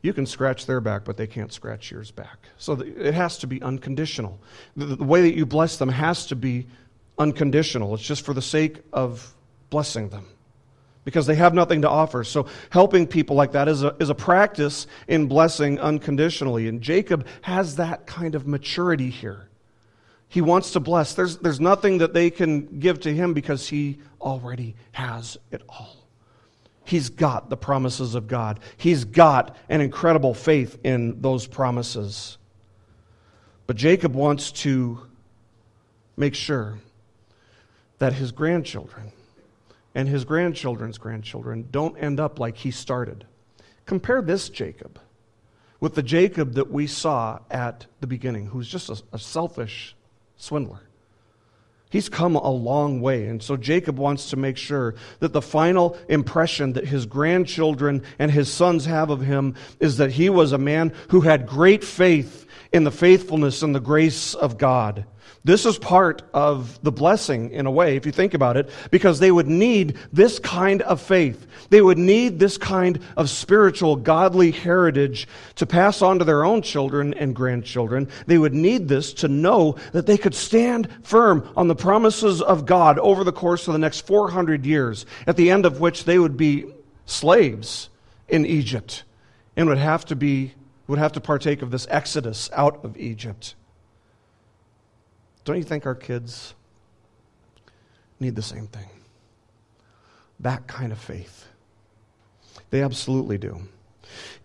[0.00, 2.46] You can scratch their back, but they can't scratch yours back.
[2.56, 4.38] So it has to be unconditional.
[4.76, 6.68] The, the way that you bless them has to be
[7.18, 7.94] unconditional.
[7.94, 9.34] It's just for the sake of
[9.70, 10.28] blessing them
[11.04, 12.24] because they have nothing to offer.
[12.24, 16.68] So helping people like that is a, is a practice in blessing unconditionally.
[16.68, 19.48] And Jacob has that kind of maturity here.
[20.28, 21.14] He wants to bless.
[21.14, 26.06] There's, there's nothing that they can give to him because he already has it all.
[26.84, 28.60] He's got the promises of God.
[28.76, 32.38] He's got an incredible faith in those promises.
[33.66, 35.06] But Jacob wants to
[36.16, 36.78] make sure
[37.98, 39.12] that his grandchildren
[39.94, 43.26] and his grandchildren's grandchildren don't end up like he started.
[43.86, 44.98] Compare this Jacob
[45.80, 49.96] with the Jacob that we saw at the beginning, who's just a, a selfish
[50.36, 50.82] swindler.
[51.90, 53.26] He's come a long way.
[53.26, 58.30] And so Jacob wants to make sure that the final impression that his grandchildren and
[58.30, 62.46] his sons have of him is that he was a man who had great faith
[62.72, 65.04] in the faithfulness and the grace of God.
[65.44, 69.18] This is part of the blessing, in a way, if you think about it, because
[69.18, 71.48] they would need this kind of faith.
[71.68, 76.62] They would need this kind of spiritual, godly heritage to pass on to their own
[76.62, 78.08] children and grandchildren.
[78.26, 82.64] They would need this to know that they could stand firm on the promises of
[82.64, 86.20] God over the course of the next 400 years, at the end of which they
[86.20, 86.66] would be
[87.04, 87.88] slaves
[88.28, 89.02] in Egypt
[89.56, 90.54] and would have to be
[90.92, 93.54] would have to partake of this exodus out of Egypt.
[95.46, 96.52] Don't you think our kids
[98.20, 98.90] need the same thing?
[100.40, 101.48] That kind of faith.
[102.68, 103.62] They absolutely do.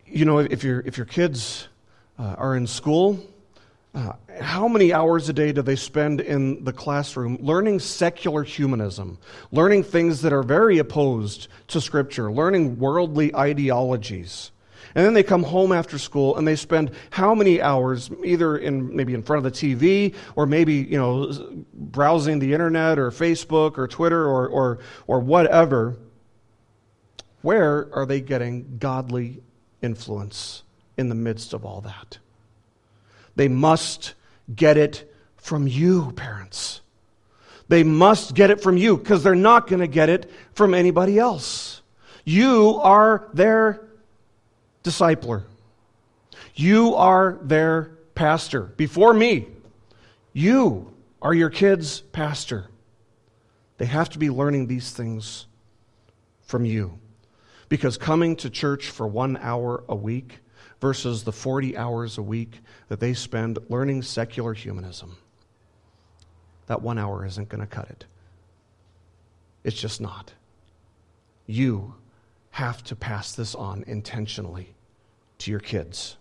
[0.06, 1.68] You know, if, your if your kids
[2.18, 3.20] uh, are in school,
[3.94, 9.18] uh, how many hours a day do they spend in the classroom learning secular humanism,
[9.52, 14.52] learning things that are very opposed to Scripture, learning worldly ideologies?
[14.98, 18.96] And then they come home after school and they spend how many hours either in
[18.96, 21.32] maybe in front of the TV or maybe, you know,
[21.72, 25.96] browsing the internet or Facebook or Twitter or or or whatever.
[27.44, 29.44] Where are they getting godly
[29.84, 30.64] influence
[30.98, 32.18] in the midst of all that?
[33.36, 34.16] They must
[34.56, 36.82] get it from you, parents.
[37.68, 41.20] They must get it from you because they're not going to get it from anybody
[41.20, 41.84] else.
[42.26, 43.87] You are their
[44.84, 45.44] discipler.
[46.56, 48.62] You are their pastor.
[48.62, 49.48] Before me,
[50.34, 52.68] you are your kid's pastor.
[53.78, 55.46] They have to be learning these things
[56.42, 57.00] from you.
[57.70, 60.40] Because coming to church for one hour a week
[60.80, 65.18] versus the 40 hours a week that they spend learning secular humanism,
[66.68, 68.06] that one hour isn't going to cut it.
[69.64, 70.34] It's just not.
[71.46, 71.96] You
[72.58, 74.74] have to pass this on intentionally
[75.38, 76.18] to your kids.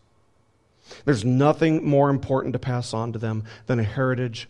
[1.07, 4.47] There's nothing more important to pass on to them than a heritage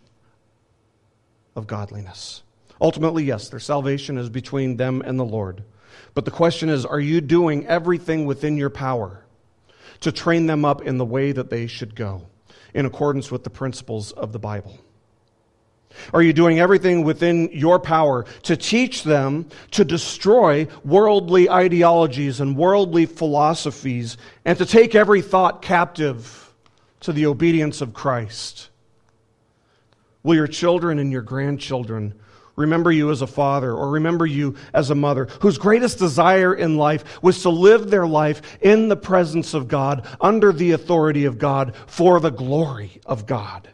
[1.55, 2.43] of godliness.
[2.81, 5.63] Ultimately, yes, their salvation is between them and the Lord.
[6.13, 9.25] But the question is are you doing everything within your power
[10.01, 12.27] to train them up in the way that they should go,
[12.75, 14.77] in accordance with the principles of the Bible?
[16.13, 22.57] Are you doing everything within your power to teach them to destroy worldly ideologies and
[22.57, 26.55] worldly philosophies and to take every thought captive
[27.01, 28.71] to the obedience of Christ?
[30.23, 32.15] Will your children and your grandchildren
[32.57, 36.77] remember you as a father or remember you as a mother whose greatest desire in
[36.77, 41.39] life was to live their life in the presence of God, under the authority of
[41.39, 43.69] God, for the glory of God?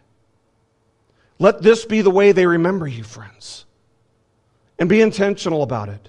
[1.43, 3.65] Let this be the way they remember you, friends.
[4.79, 6.09] And be intentional about it.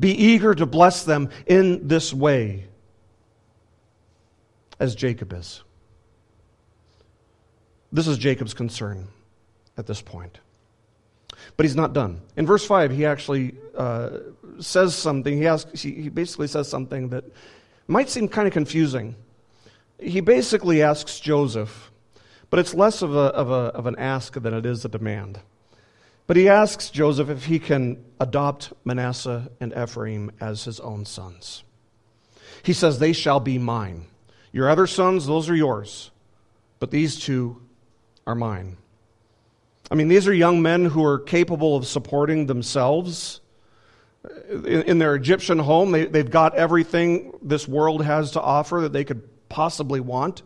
[0.00, 2.66] Be eager to bless them in this way,
[4.80, 5.62] as Jacob is.
[7.92, 9.06] This is Jacob's concern
[9.76, 10.40] at this point.
[11.56, 12.20] But he's not done.
[12.36, 14.10] In verse 5, he actually uh,
[14.58, 15.36] says something.
[15.36, 17.22] He, asks, he basically says something that
[17.86, 19.14] might seem kind of confusing.
[20.00, 21.91] He basically asks Joseph,
[22.52, 25.40] but it's less of, a, of, a, of an ask than it is a demand.
[26.26, 31.64] But he asks Joseph if he can adopt Manasseh and Ephraim as his own sons.
[32.62, 34.04] He says, They shall be mine.
[34.52, 36.10] Your other sons, those are yours,
[36.78, 37.62] but these two
[38.26, 38.76] are mine.
[39.90, 43.40] I mean, these are young men who are capable of supporting themselves.
[44.66, 49.04] In, their Egyptian home, they, they've got everything this world has to offer that they
[49.04, 50.42] could possibly want.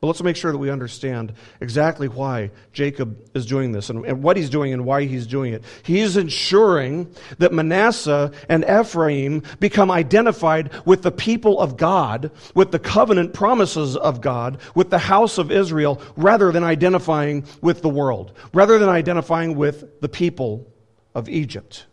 [0.00, 4.22] But let's make sure that we understand exactly why Jacob is doing this and, and,
[4.22, 5.64] what he's doing and why he's doing it.
[5.82, 12.78] He's ensuring that Manasseh and Ephraim become identified with the people of God, with the
[12.78, 18.32] covenant promises of God, with the house of Israel, rather than identifying with the world,
[18.54, 20.64] rather than identifying with the people
[21.12, 21.86] of Egypt.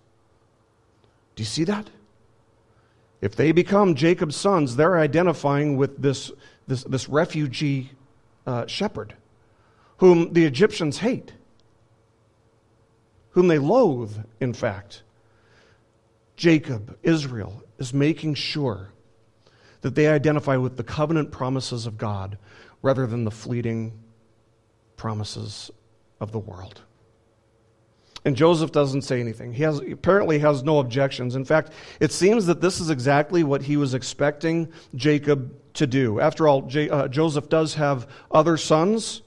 [1.36, 1.90] Do you see that?
[3.22, 6.32] If they become Jacob's sons, they're identifying with this,
[6.68, 7.92] this, this refugee
[8.46, 9.16] uh, shepherd
[9.98, 11.34] whom the Egyptians hate,
[13.32, 15.04] whom they loathe, in fact.
[16.36, 18.90] Jacob, Israel, is making sure
[19.82, 22.38] that they identify with the covenant promises of God
[22.82, 23.94] rather than the fleeting
[24.98, 25.72] promises
[26.20, 26.82] of the world.
[28.26, 29.54] And Joseph doesn't say anything.
[29.54, 31.36] He has, apparently has no objections.
[31.36, 36.20] In fact, it seems that this is exactly what he was expecting Jacob to do.
[36.20, 39.22] After all, J, uh, Joseph does have other sons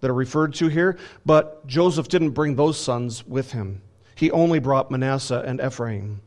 [0.00, 3.82] that are referred to here, but Joseph didn't bring those sons with him.
[4.14, 6.20] He only brought Manasseh and Ephraim.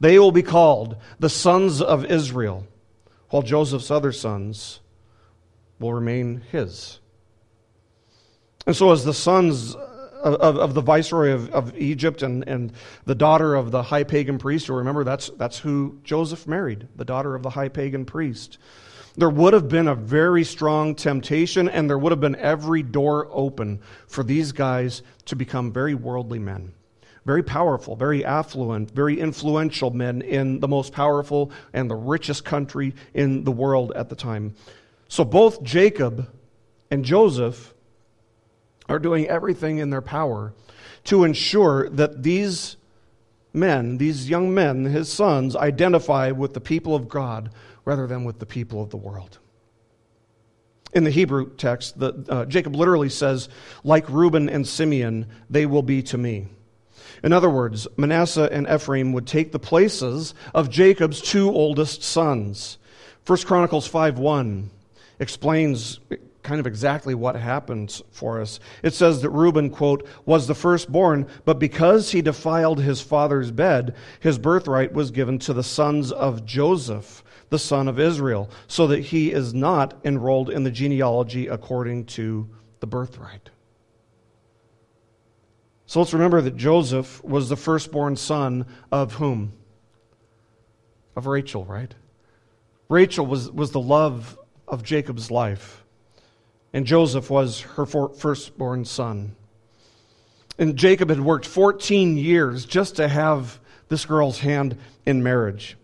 [0.00, 2.66] They will be called the sons of Israel,
[3.28, 4.80] while Joseph's other sons
[5.78, 6.98] will remain his.
[8.66, 9.74] And so, as the sons
[10.22, 12.72] of, of the viceroy of, of Egypt and, and
[13.04, 14.68] the daughter of the high pagan priest.
[14.68, 18.58] You remember that's, that's who Joseph married, the daughter of the high pagan priest.
[19.16, 23.28] There would have been a very strong temptation, and there would have been every door
[23.30, 26.72] open for these guys to become very worldly men
[27.24, 32.94] very powerful, very affluent, very influential men in the most powerful and the richest country
[33.14, 34.54] in the world at the time.
[35.08, 36.28] So both Jacob
[36.90, 37.74] and Joseph
[38.88, 40.54] are doing everything in their power
[41.04, 42.76] to ensure that these
[43.52, 47.50] men, these young men, his sons, identify with the people of God
[47.90, 49.40] rather than with the people of the world.
[50.92, 53.48] In the Hebrew text, the, uh, Jacob literally says,
[53.82, 56.46] like Reuben and Simeon, they will be to me.
[57.24, 62.78] In other words, Manasseh and Ephraim would take the places of Jacob's two oldest sons.
[63.26, 64.70] 1 Chronicles 5 1
[65.18, 65.98] explains
[66.44, 68.60] kind of exactly what happens for us.
[68.84, 73.96] It says that Reuben, quote, was the firstborn, but because he defiled his father's bed,
[74.20, 79.00] his birthright was given to the sons of Joseph, the son of Israel, so that
[79.00, 82.48] he is not enrolled in the genealogy according to
[82.80, 83.50] the birthright.
[85.86, 89.52] So let's remember that Joseph was the firstborn son of whom?
[91.16, 91.92] Of Rachel, right?
[92.88, 94.38] Rachel was, was the love
[94.68, 95.80] of Jacob's life
[96.72, 99.34] and Joseph was her firstborn son.
[100.58, 105.76] And Jacob had worked 14 years just to have this girl's hand in marriage.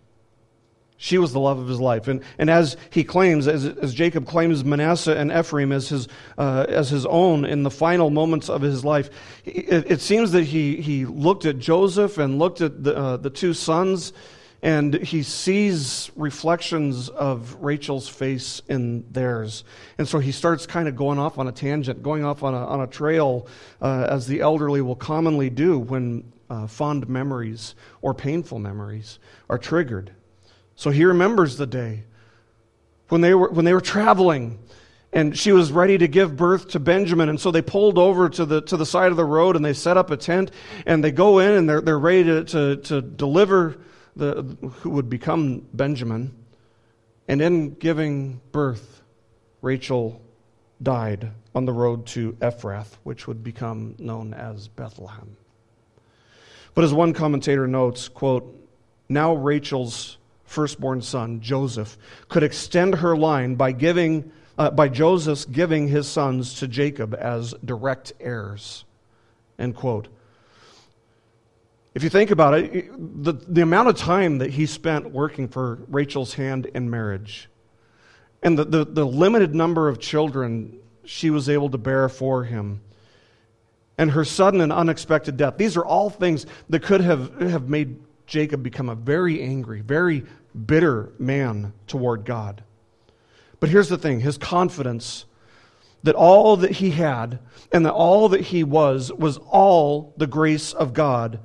[0.97, 2.07] She was the love of his life.
[2.07, 6.07] And, and as he claims, as, as Jacob claims Manasseh and Ephraim as his,
[6.39, 9.11] uh, as his own in the final moments of his life,
[9.45, 13.29] it, it, seems that he, he looked at Joseph and looked at the, uh, the
[13.29, 14.11] two sons
[14.63, 19.63] and he sees reflections of Rachel's face in theirs.
[19.99, 22.65] And so he starts kind of going off on a tangent, going off on a,
[22.65, 23.47] on a trail,
[23.83, 29.59] uh, as the elderly will commonly do when uh, fond memories or painful memories are
[29.59, 30.11] triggered.
[30.77, 32.03] So he remembers the day
[33.09, 34.59] when they were, when they were traveling
[35.11, 37.29] and she was ready to give birth to Benjamin.
[37.29, 39.73] And so they pulled over to the, to the side of the road and they
[39.73, 40.51] set up a tent
[40.85, 43.79] and they go in and they're, they're ready to, to, to deliver
[44.15, 44.43] the,
[44.81, 46.35] who would become Benjamin.
[47.27, 49.01] And in giving birth,
[49.63, 50.21] Rachel
[50.83, 55.37] died on the road to Ephrath, which would become known as Bethlehem.
[56.75, 58.53] But as one commentator notes, quote,
[59.09, 61.97] now Rachel's firstborn son, Joseph,
[62.29, 67.53] could extend her line by giving uh, by Joseph's giving his sons to Jacob as
[67.63, 68.85] direct heirs.
[69.59, 70.07] End quote.
[71.93, 75.79] If you think about it, the, the amount of time that he spent working for
[75.87, 77.49] Rachel's hand in marriage
[78.41, 82.81] and the, the, the limited number of children she was able to bear for him
[83.97, 87.99] and her sudden and unexpected death, these are all things that could have, have made
[88.27, 90.23] Jacob become a very angry, very
[90.65, 92.63] bitter man toward God.
[93.59, 95.25] But here's the thing his confidence
[96.03, 97.39] that all that he had
[97.71, 101.39] and that all that he was was all the grace of God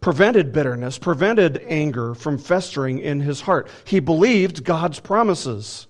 [0.00, 3.68] prevented bitterness, prevented anger from festering in his heart.
[3.84, 5.86] He believed God's promises.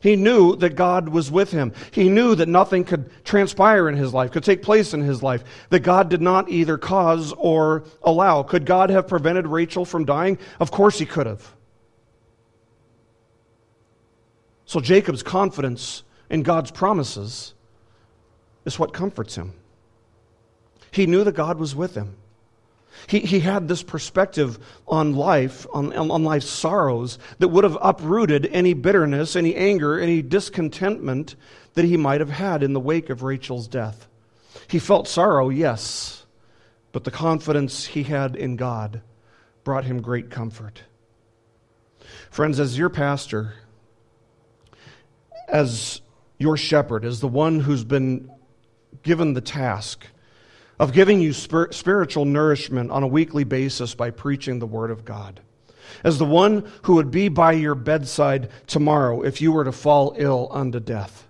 [0.00, 1.72] He knew that God was with him.
[1.90, 5.42] He knew that nothing could transpire in his life, could take place in his life,
[5.70, 8.42] that God did not either cause or allow.
[8.42, 10.38] Could God have prevented Rachel from dying?
[10.60, 11.54] Of course he could have.
[14.66, 17.54] So Jacob's confidence in God's promises
[18.64, 19.54] is what comforts him.
[20.90, 22.16] He knew that God was with him.
[23.06, 28.46] He, he had this perspective on life, on, on life's sorrows, that would have uprooted
[28.46, 31.36] any bitterness, any anger, any discontentment
[31.74, 34.08] that he might have had in the wake of Rachel's death.
[34.68, 36.26] He felt sorrow, yes,
[36.92, 39.02] but the confidence he had in God
[39.64, 40.82] brought him great comfort.
[42.30, 43.54] Friends, as your pastor,
[45.46, 46.00] as
[46.38, 48.30] your shepherd, as the one who's been
[49.02, 50.06] given the task
[50.78, 55.04] of giving you spir- spiritual nourishment on a weekly basis by preaching the Word of
[55.04, 55.40] God.
[56.04, 60.14] As the one who would be by your bedside tomorrow if you were to fall
[60.16, 61.26] ill unto death.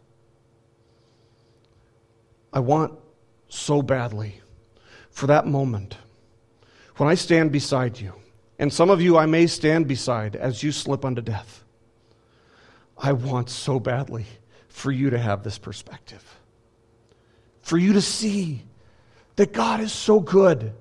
[2.53, 2.99] I want
[3.49, 4.41] so badly
[5.11, 5.97] for that moment
[6.97, 8.13] when I stand beside you,
[8.59, 11.65] and some of you I may stand beside as you slip unto death.
[12.97, 14.27] I want so badly
[14.69, 16.25] for you to have this perspective,
[17.63, 18.63] for you to see
[19.39, 20.73] that God is so good.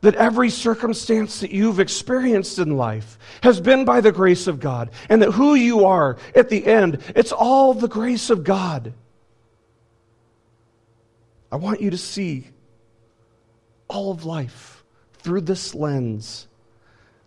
[0.00, 4.90] That every circumstance that you've experienced in life has been by the grace of God,
[5.08, 8.94] and that who you are at the end, it's all the grace of God.
[11.50, 12.48] I want you to see
[13.88, 16.46] all of life through this lens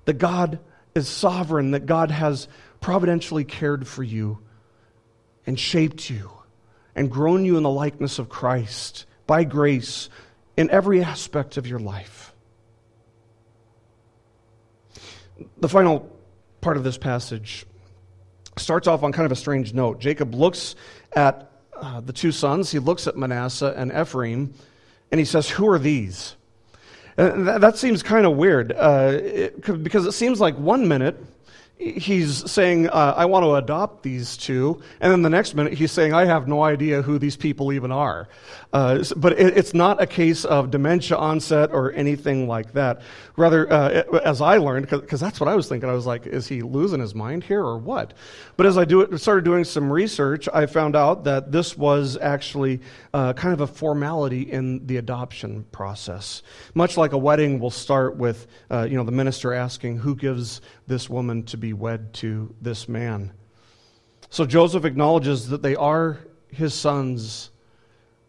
[0.06, 0.60] that God
[0.96, 2.48] is sovereign, that God has
[2.80, 4.40] providentially cared for you
[5.46, 6.32] and shaped you
[6.96, 10.10] and grown you in the likeness of Christ by grace
[10.62, 12.34] in every aspect of your life.
[15.58, 16.08] The final
[16.62, 17.66] part of this passage
[18.58, 20.00] starts off on kind of a strange note.
[20.00, 20.76] Jacob looks
[21.14, 24.54] at uh, the two sons, he looks at Manasseh and Ephraim,
[25.12, 26.36] and he says, Who are these?
[27.16, 31.18] That, that seems kind of weird uh, it, because it seems like one minute
[31.82, 34.82] he's saying, uh, I want to adopt these two.
[35.00, 37.92] And then the next minute, he's saying, I have no idea who these people even
[37.92, 38.30] are.
[38.72, 43.02] Uh, but it, it's not a case of dementia onset or anything like that.
[43.36, 46.48] Rather, uh, as I learned, because that's what I was thinking, I was like, is
[46.48, 48.14] he losing his mind here or what?
[48.58, 52.18] But as I do it, started doing some research, I found out that this was
[52.22, 52.82] actually
[53.14, 56.44] uh, kind of a formality in the adoption process.
[56.76, 60.62] Much like a wedding will start with, uh, you know, the minister asking who gives
[60.92, 63.32] this woman to be wed to this man.
[64.30, 66.20] So Joseph acknowledges that they are
[66.50, 67.50] his sons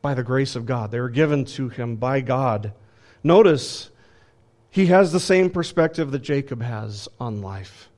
[0.00, 0.92] by the grace of God.
[0.92, 2.72] They were given to him by God.
[3.24, 3.90] Notice
[4.70, 7.88] he has the same perspective that Jacob has on life.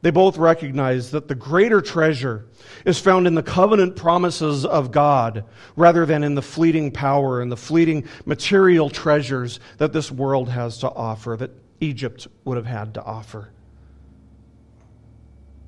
[0.00, 2.46] They both recognize that the greater treasure
[2.84, 5.44] is found in the covenant promises of God
[5.76, 10.78] rather than in the fleeting power and the fleeting material treasures that this world has
[10.78, 11.52] to offer, that
[11.82, 13.50] Egypt would have had to offer.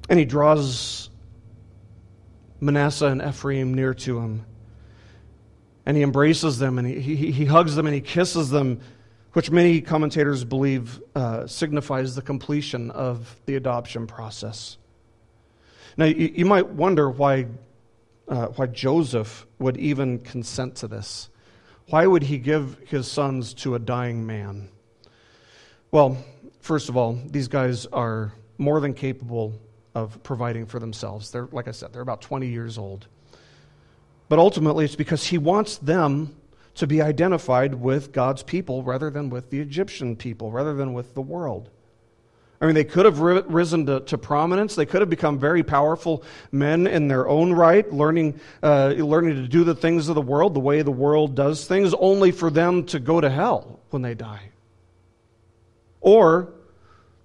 [0.09, 1.11] And he draws
[2.61, 4.47] Manasseh and Ephraim near to him.
[5.87, 8.81] And he embraces them and he, he, he hugs them and he kisses them,
[9.33, 14.79] which many commentators believe uh, signifies the completion of the adoption process.
[15.97, 17.47] Now, you, you might wonder why,
[18.29, 21.29] uh, why Joseph would even consent to this.
[21.89, 24.69] Why would he give his sons to a dying man?
[25.95, 26.17] Well,
[26.59, 29.53] first of all, these guys are more than capable
[29.95, 31.31] of providing for themselves.
[31.31, 33.07] They're, like I said, they're about 20 years old.
[34.29, 36.35] But ultimately, it's because he wants them
[36.75, 41.15] to be identified with God's people rather than with the Egyptian people, rather than with
[41.15, 41.71] the world.
[42.61, 44.75] I mean, they could have risen to, to prominence.
[44.75, 49.47] They could have become very powerful men in their own right, learning, uh, learning to
[49.47, 52.83] do the things of the world the way the world does things, only for them
[52.87, 54.51] to go to hell when they die.
[56.05, 56.53] Or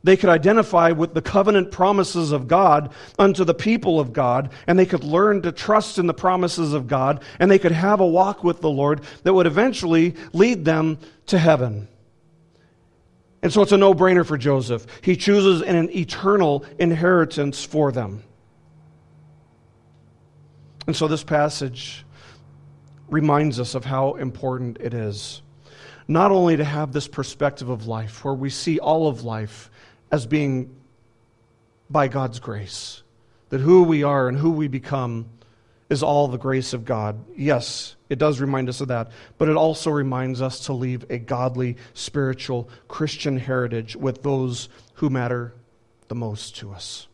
[0.04, 4.80] they could identify with the covenant promises of God unto the people of God, and
[4.80, 8.08] they could learn to trust in the promises of God, and they could have a
[8.08, 11.90] walk with the Lord that would eventually lead them to heaven.
[13.44, 14.88] And so it's a no brainer for Joseph.
[15.02, 18.24] He chooses an eternal inheritance for them.
[20.88, 22.06] And so this passage
[23.10, 25.42] reminds us of how important it is
[26.10, 29.70] not only to have this perspective of life where we see all of life
[30.12, 30.76] as being
[31.88, 33.04] by God's grace,
[33.50, 35.30] that who we are and who we become
[35.88, 37.24] is all the grace of God.
[37.36, 41.20] Yes, it does remind us of that, but it also reminds us to leave a
[41.20, 45.54] godly, spiritual, Christian heritage with those who matter
[46.08, 47.08] the most to us.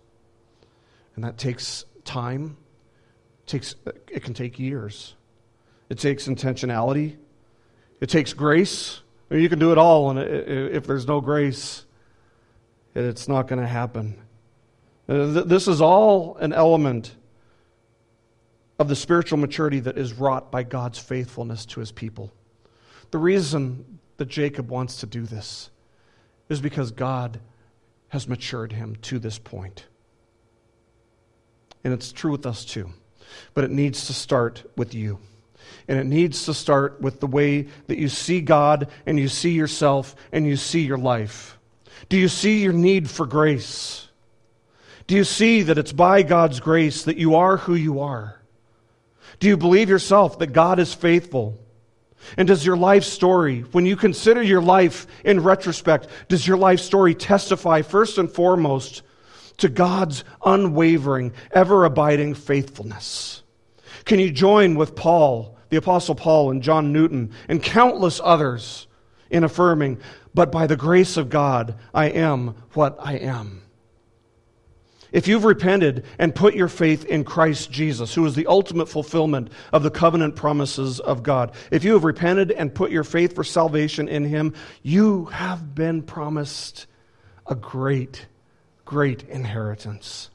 [1.15, 2.55] And that takes time.
[3.43, 3.75] It takes
[4.09, 5.15] it can take years.
[5.89, 7.17] It takes intentionality.
[7.99, 9.01] It takes grace.
[9.29, 11.85] You can do it all, and if there's no grace,
[12.93, 14.21] it's not going to happen.
[15.07, 17.15] Uh, this is all an element
[18.79, 22.31] of the spiritual maturity that is wrought by God's faithfulness to his people.
[23.11, 25.69] The reason that Jacob wants to do this
[26.49, 27.39] is because God
[28.09, 29.85] has matured him to this point.
[31.83, 32.91] And it's true with us too.
[33.53, 35.19] But it needs to start with you.
[35.87, 39.51] And it needs to start with the way that you see God and you see
[39.51, 41.57] yourself and you see your life.
[42.09, 44.07] Do you see your need for grace?
[45.07, 48.41] Do you see that it's by God's grace that you are who you are?
[49.39, 51.59] Do you believe yourself that God is faithful?
[52.37, 56.79] And does your life story, when you consider your life in retrospect, does your life
[56.79, 59.03] story testify first and foremost
[59.57, 63.43] to God's unwavering, ever abiding faithfulness?
[64.05, 68.87] Can you join with Paul, the Apostle Paul, and John Newton, and countless others
[69.29, 69.99] in affirming,
[70.33, 73.61] but by the grace of God, I am what I am?
[75.11, 79.49] If you've repented and put your faith in Christ Jesus, who is the ultimate fulfillment
[79.71, 83.45] of the covenant promises of God, if you have repented and put your faith for
[83.45, 84.53] salvation in Him,
[84.83, 86.87] you have been promised
[87.47, 88.25] a great,
[88.83, 90.31] great inheritance.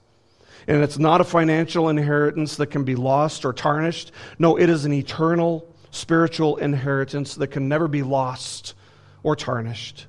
[0.67, 4.13] And it's not a financial inheritance that can be lost or tarnished.
[4.39, 8.75] No, it is an eternal spiritual inheritance that can never be lost
[9.23, 10.07] or tarnished.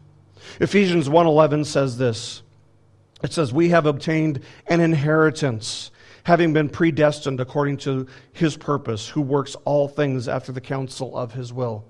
[0.60, 2.44] Ephesians 1:11 says this:
[3.24, 5.92] it says, We have obtained an inheritance,
[6.24, 11.34] having been predestined according to his purpose, who works all things after the counsel of
[11.34, 11.86] his will.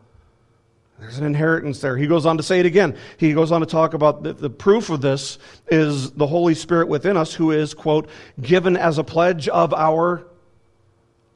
[1.01, 1.97] There's an inheritance there.
[1.97, 2.95] He goes on to say it again.
[3.17, 6.87] He goes on to talk about the, the, proof of this is the Holy Spirit
[6.87, 8.07] within us, who is, quote,
[8.39, 10.27] given as a pledge of our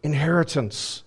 [0.03, 1.03] inheritance.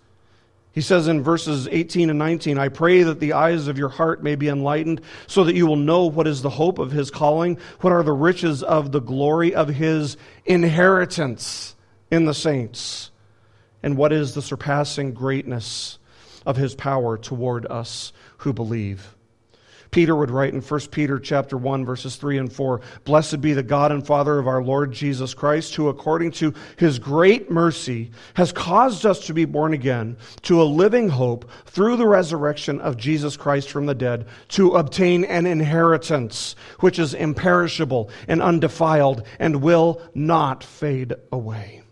[0.72, 4.24] He says in verses 18 and 19, I pray that the eyes of your heart
[4.24, 7.58] may be enlightened, so that you will know what is the hope of his calling,
[7.80, 11.76] what are the riches of the glory of his inheritance
[12.10, 13.12] in the saints,
[13.84, 15.97] and what is the surpassing greatness
[16.48, 19.14] of his power toward us who believe.
[19.90, 23.62] Peter would write in 1 Peter chapter 1 verses 3 and 4, "Blessed be the
[23.62, 28.52] God and Father of our Lord Jesus Christ, who according to his great mercy has
[28.52, 33.36] caused us to be born again to a living hope through the resurrection of Jesus
[33.36, 40.02] Christ from the dead, to obtain an inheritance which is imperishable and undefiled and will
[40.14, 41.82] not fade away."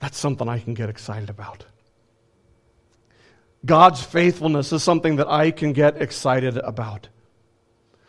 [0.00, 1.64] That's something I can get excited about.
[3.64, 7.08] God's faithfulness is something that I can get excited about.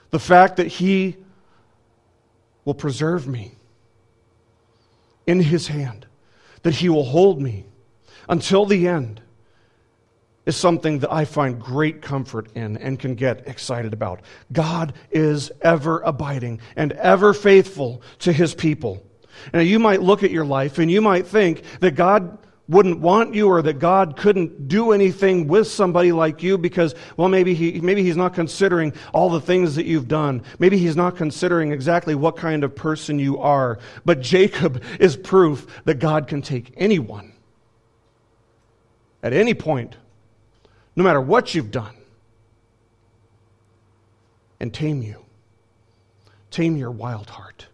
[0.10, 1.18] The fact that He
[2.66, 3.56] will preserve me
[5.28, 6.08] in His hand,
[6.64, 7.66] that He will hold me
[8.28, 9.22] until the end,
[10.46, 14.22] is something that I find great comfort in and can get excited about.
[14.52, 19.02] God is ever abiding and ever faithful to His people.
[19.54, 22.38] Now, you might look at your life and you might think that God
[22.70, 27.28] wouldn't want you or that God couldn't do anything with somebody like you because, well,
[27.28, 30.44] maybe, he, maybe he's not considering all the things that you've done.
[30.60, 33.80] Maybe he's not considering exactly what kind of person you are.
[34.06, 37.34] But Jacob is proof that God can take anyone
[39.22, 39.98] at any point,
[40.96, 41.96] no matter what you've done,
[44.60, 45.18] and tame you.
[46.50, 47.68] Tame your wild heart.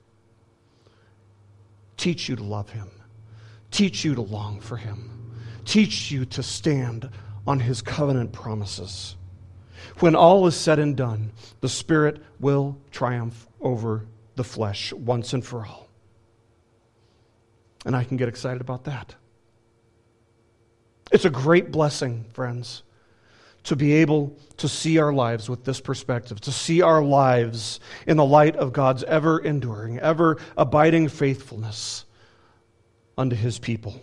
[1.98, 2.90] Teach you to love him
[3.72, 5.34] teach you to long for him,
[5.66, 7.10] teach you to stand
[7.46, 9.16] on his covenant promises.
[10.00, 14.06] When all is said and done, the Spirit will triumph over
[14.36, 15.88] the flesh once and for all.
[17.86, 19.16] And I can get excited about that.
[21.12, 22.84] It's a great blessing, friends,
[23.64, 28.18] to be able to see our lives with this perspective, to see our lives in
[28.18, 32.06] the light of God's ever enduring, ever abiding faithfulness
[33.20, 34.02] unto his people.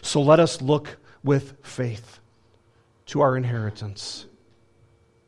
[0.00, 2.20] So let us look with faith
[3.06, 4.26] to our inheritance,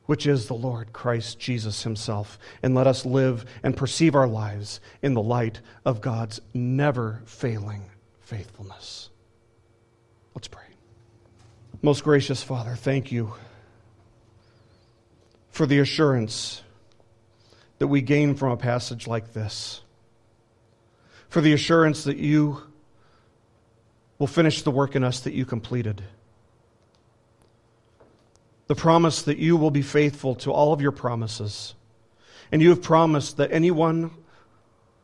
[0.06, 4.80] which is the Lord Christ Jesus himself, and let us live and perceive our lives
[5.02, 7.82] in the light of God's never failing
[8.20, 9.10] faithfulness.
[10.36, 10.62] Let's pray.
[11.82, 13.34] Most gracious Father, thank you
[15.50, 16.62] for the assurance
[17.78, 19.82] that we gain from a passage like this,
[21.28, 22.62] for the assurance that you
[24.18, 26.02] will finish the work in us that you completed.
[28.66, 31.74] The promise that you will be faithful to all of your promises.
[32.50, 34.10] And you have promised that anyone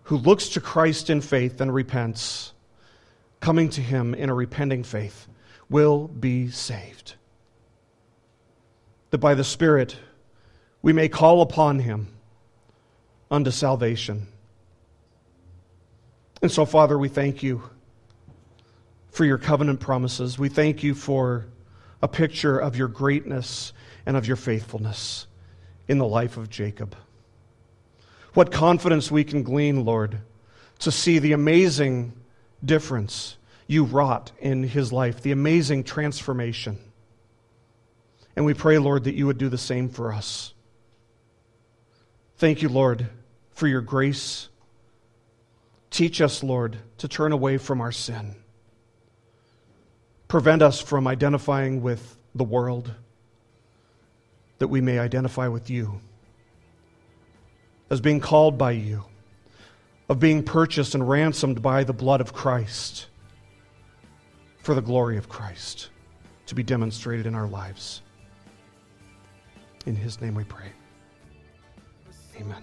[0.04, 2.52] who looks to Christ in faith and repents,
[3.40, 5.26] coming to him in a repenting faith,
[5.68, 7.14] will be saved.
[9.10, 9.96] That by the Spirit
[10.82, 12.08] we may call upon him
[13.30, 14.26] unto salvation.
[16.42, 17.62] And so, Father, we thank you
[19.10, 20.38] for your covenant promises.
[20.38, 21.46] We thank you for
[22.02, 23.72] a picture of your greatness
[24.06, 25.26] and of your faithfulness
[25.88, 26.96] in the life of Jacob.
[28.34, 30.20] What confidence we can glean, Lord,
[30.80, 32.12] to see the amazing
[32.64, 33.36] difference
[33.66, 36.78] you wrought in his life, the amazing transformation.
[38.36, 40.54] And we pray, Lord, that you would do the same for us.
[42.36, 43.06] Thank you, Lord,
[43.52, 44.48] for your grace.
[45.90, 48.36] Teach us, Lord, to turn away from our sin.
[50.30, 52.94] Prevent us from identifying with the world,
[54.60, 56.00] that we may identify with you
[57.90, 59.02] as being called by you,
[60.08, 63.08] of being purchased and ransomed by the blood of Christ
[64.58, 65.90] for the glory of Christ
[66.46, 68.02] to be demonstrated in our lives.
[69.84, 70.70] In his name we pray.
[72.38, 72.62] Amen.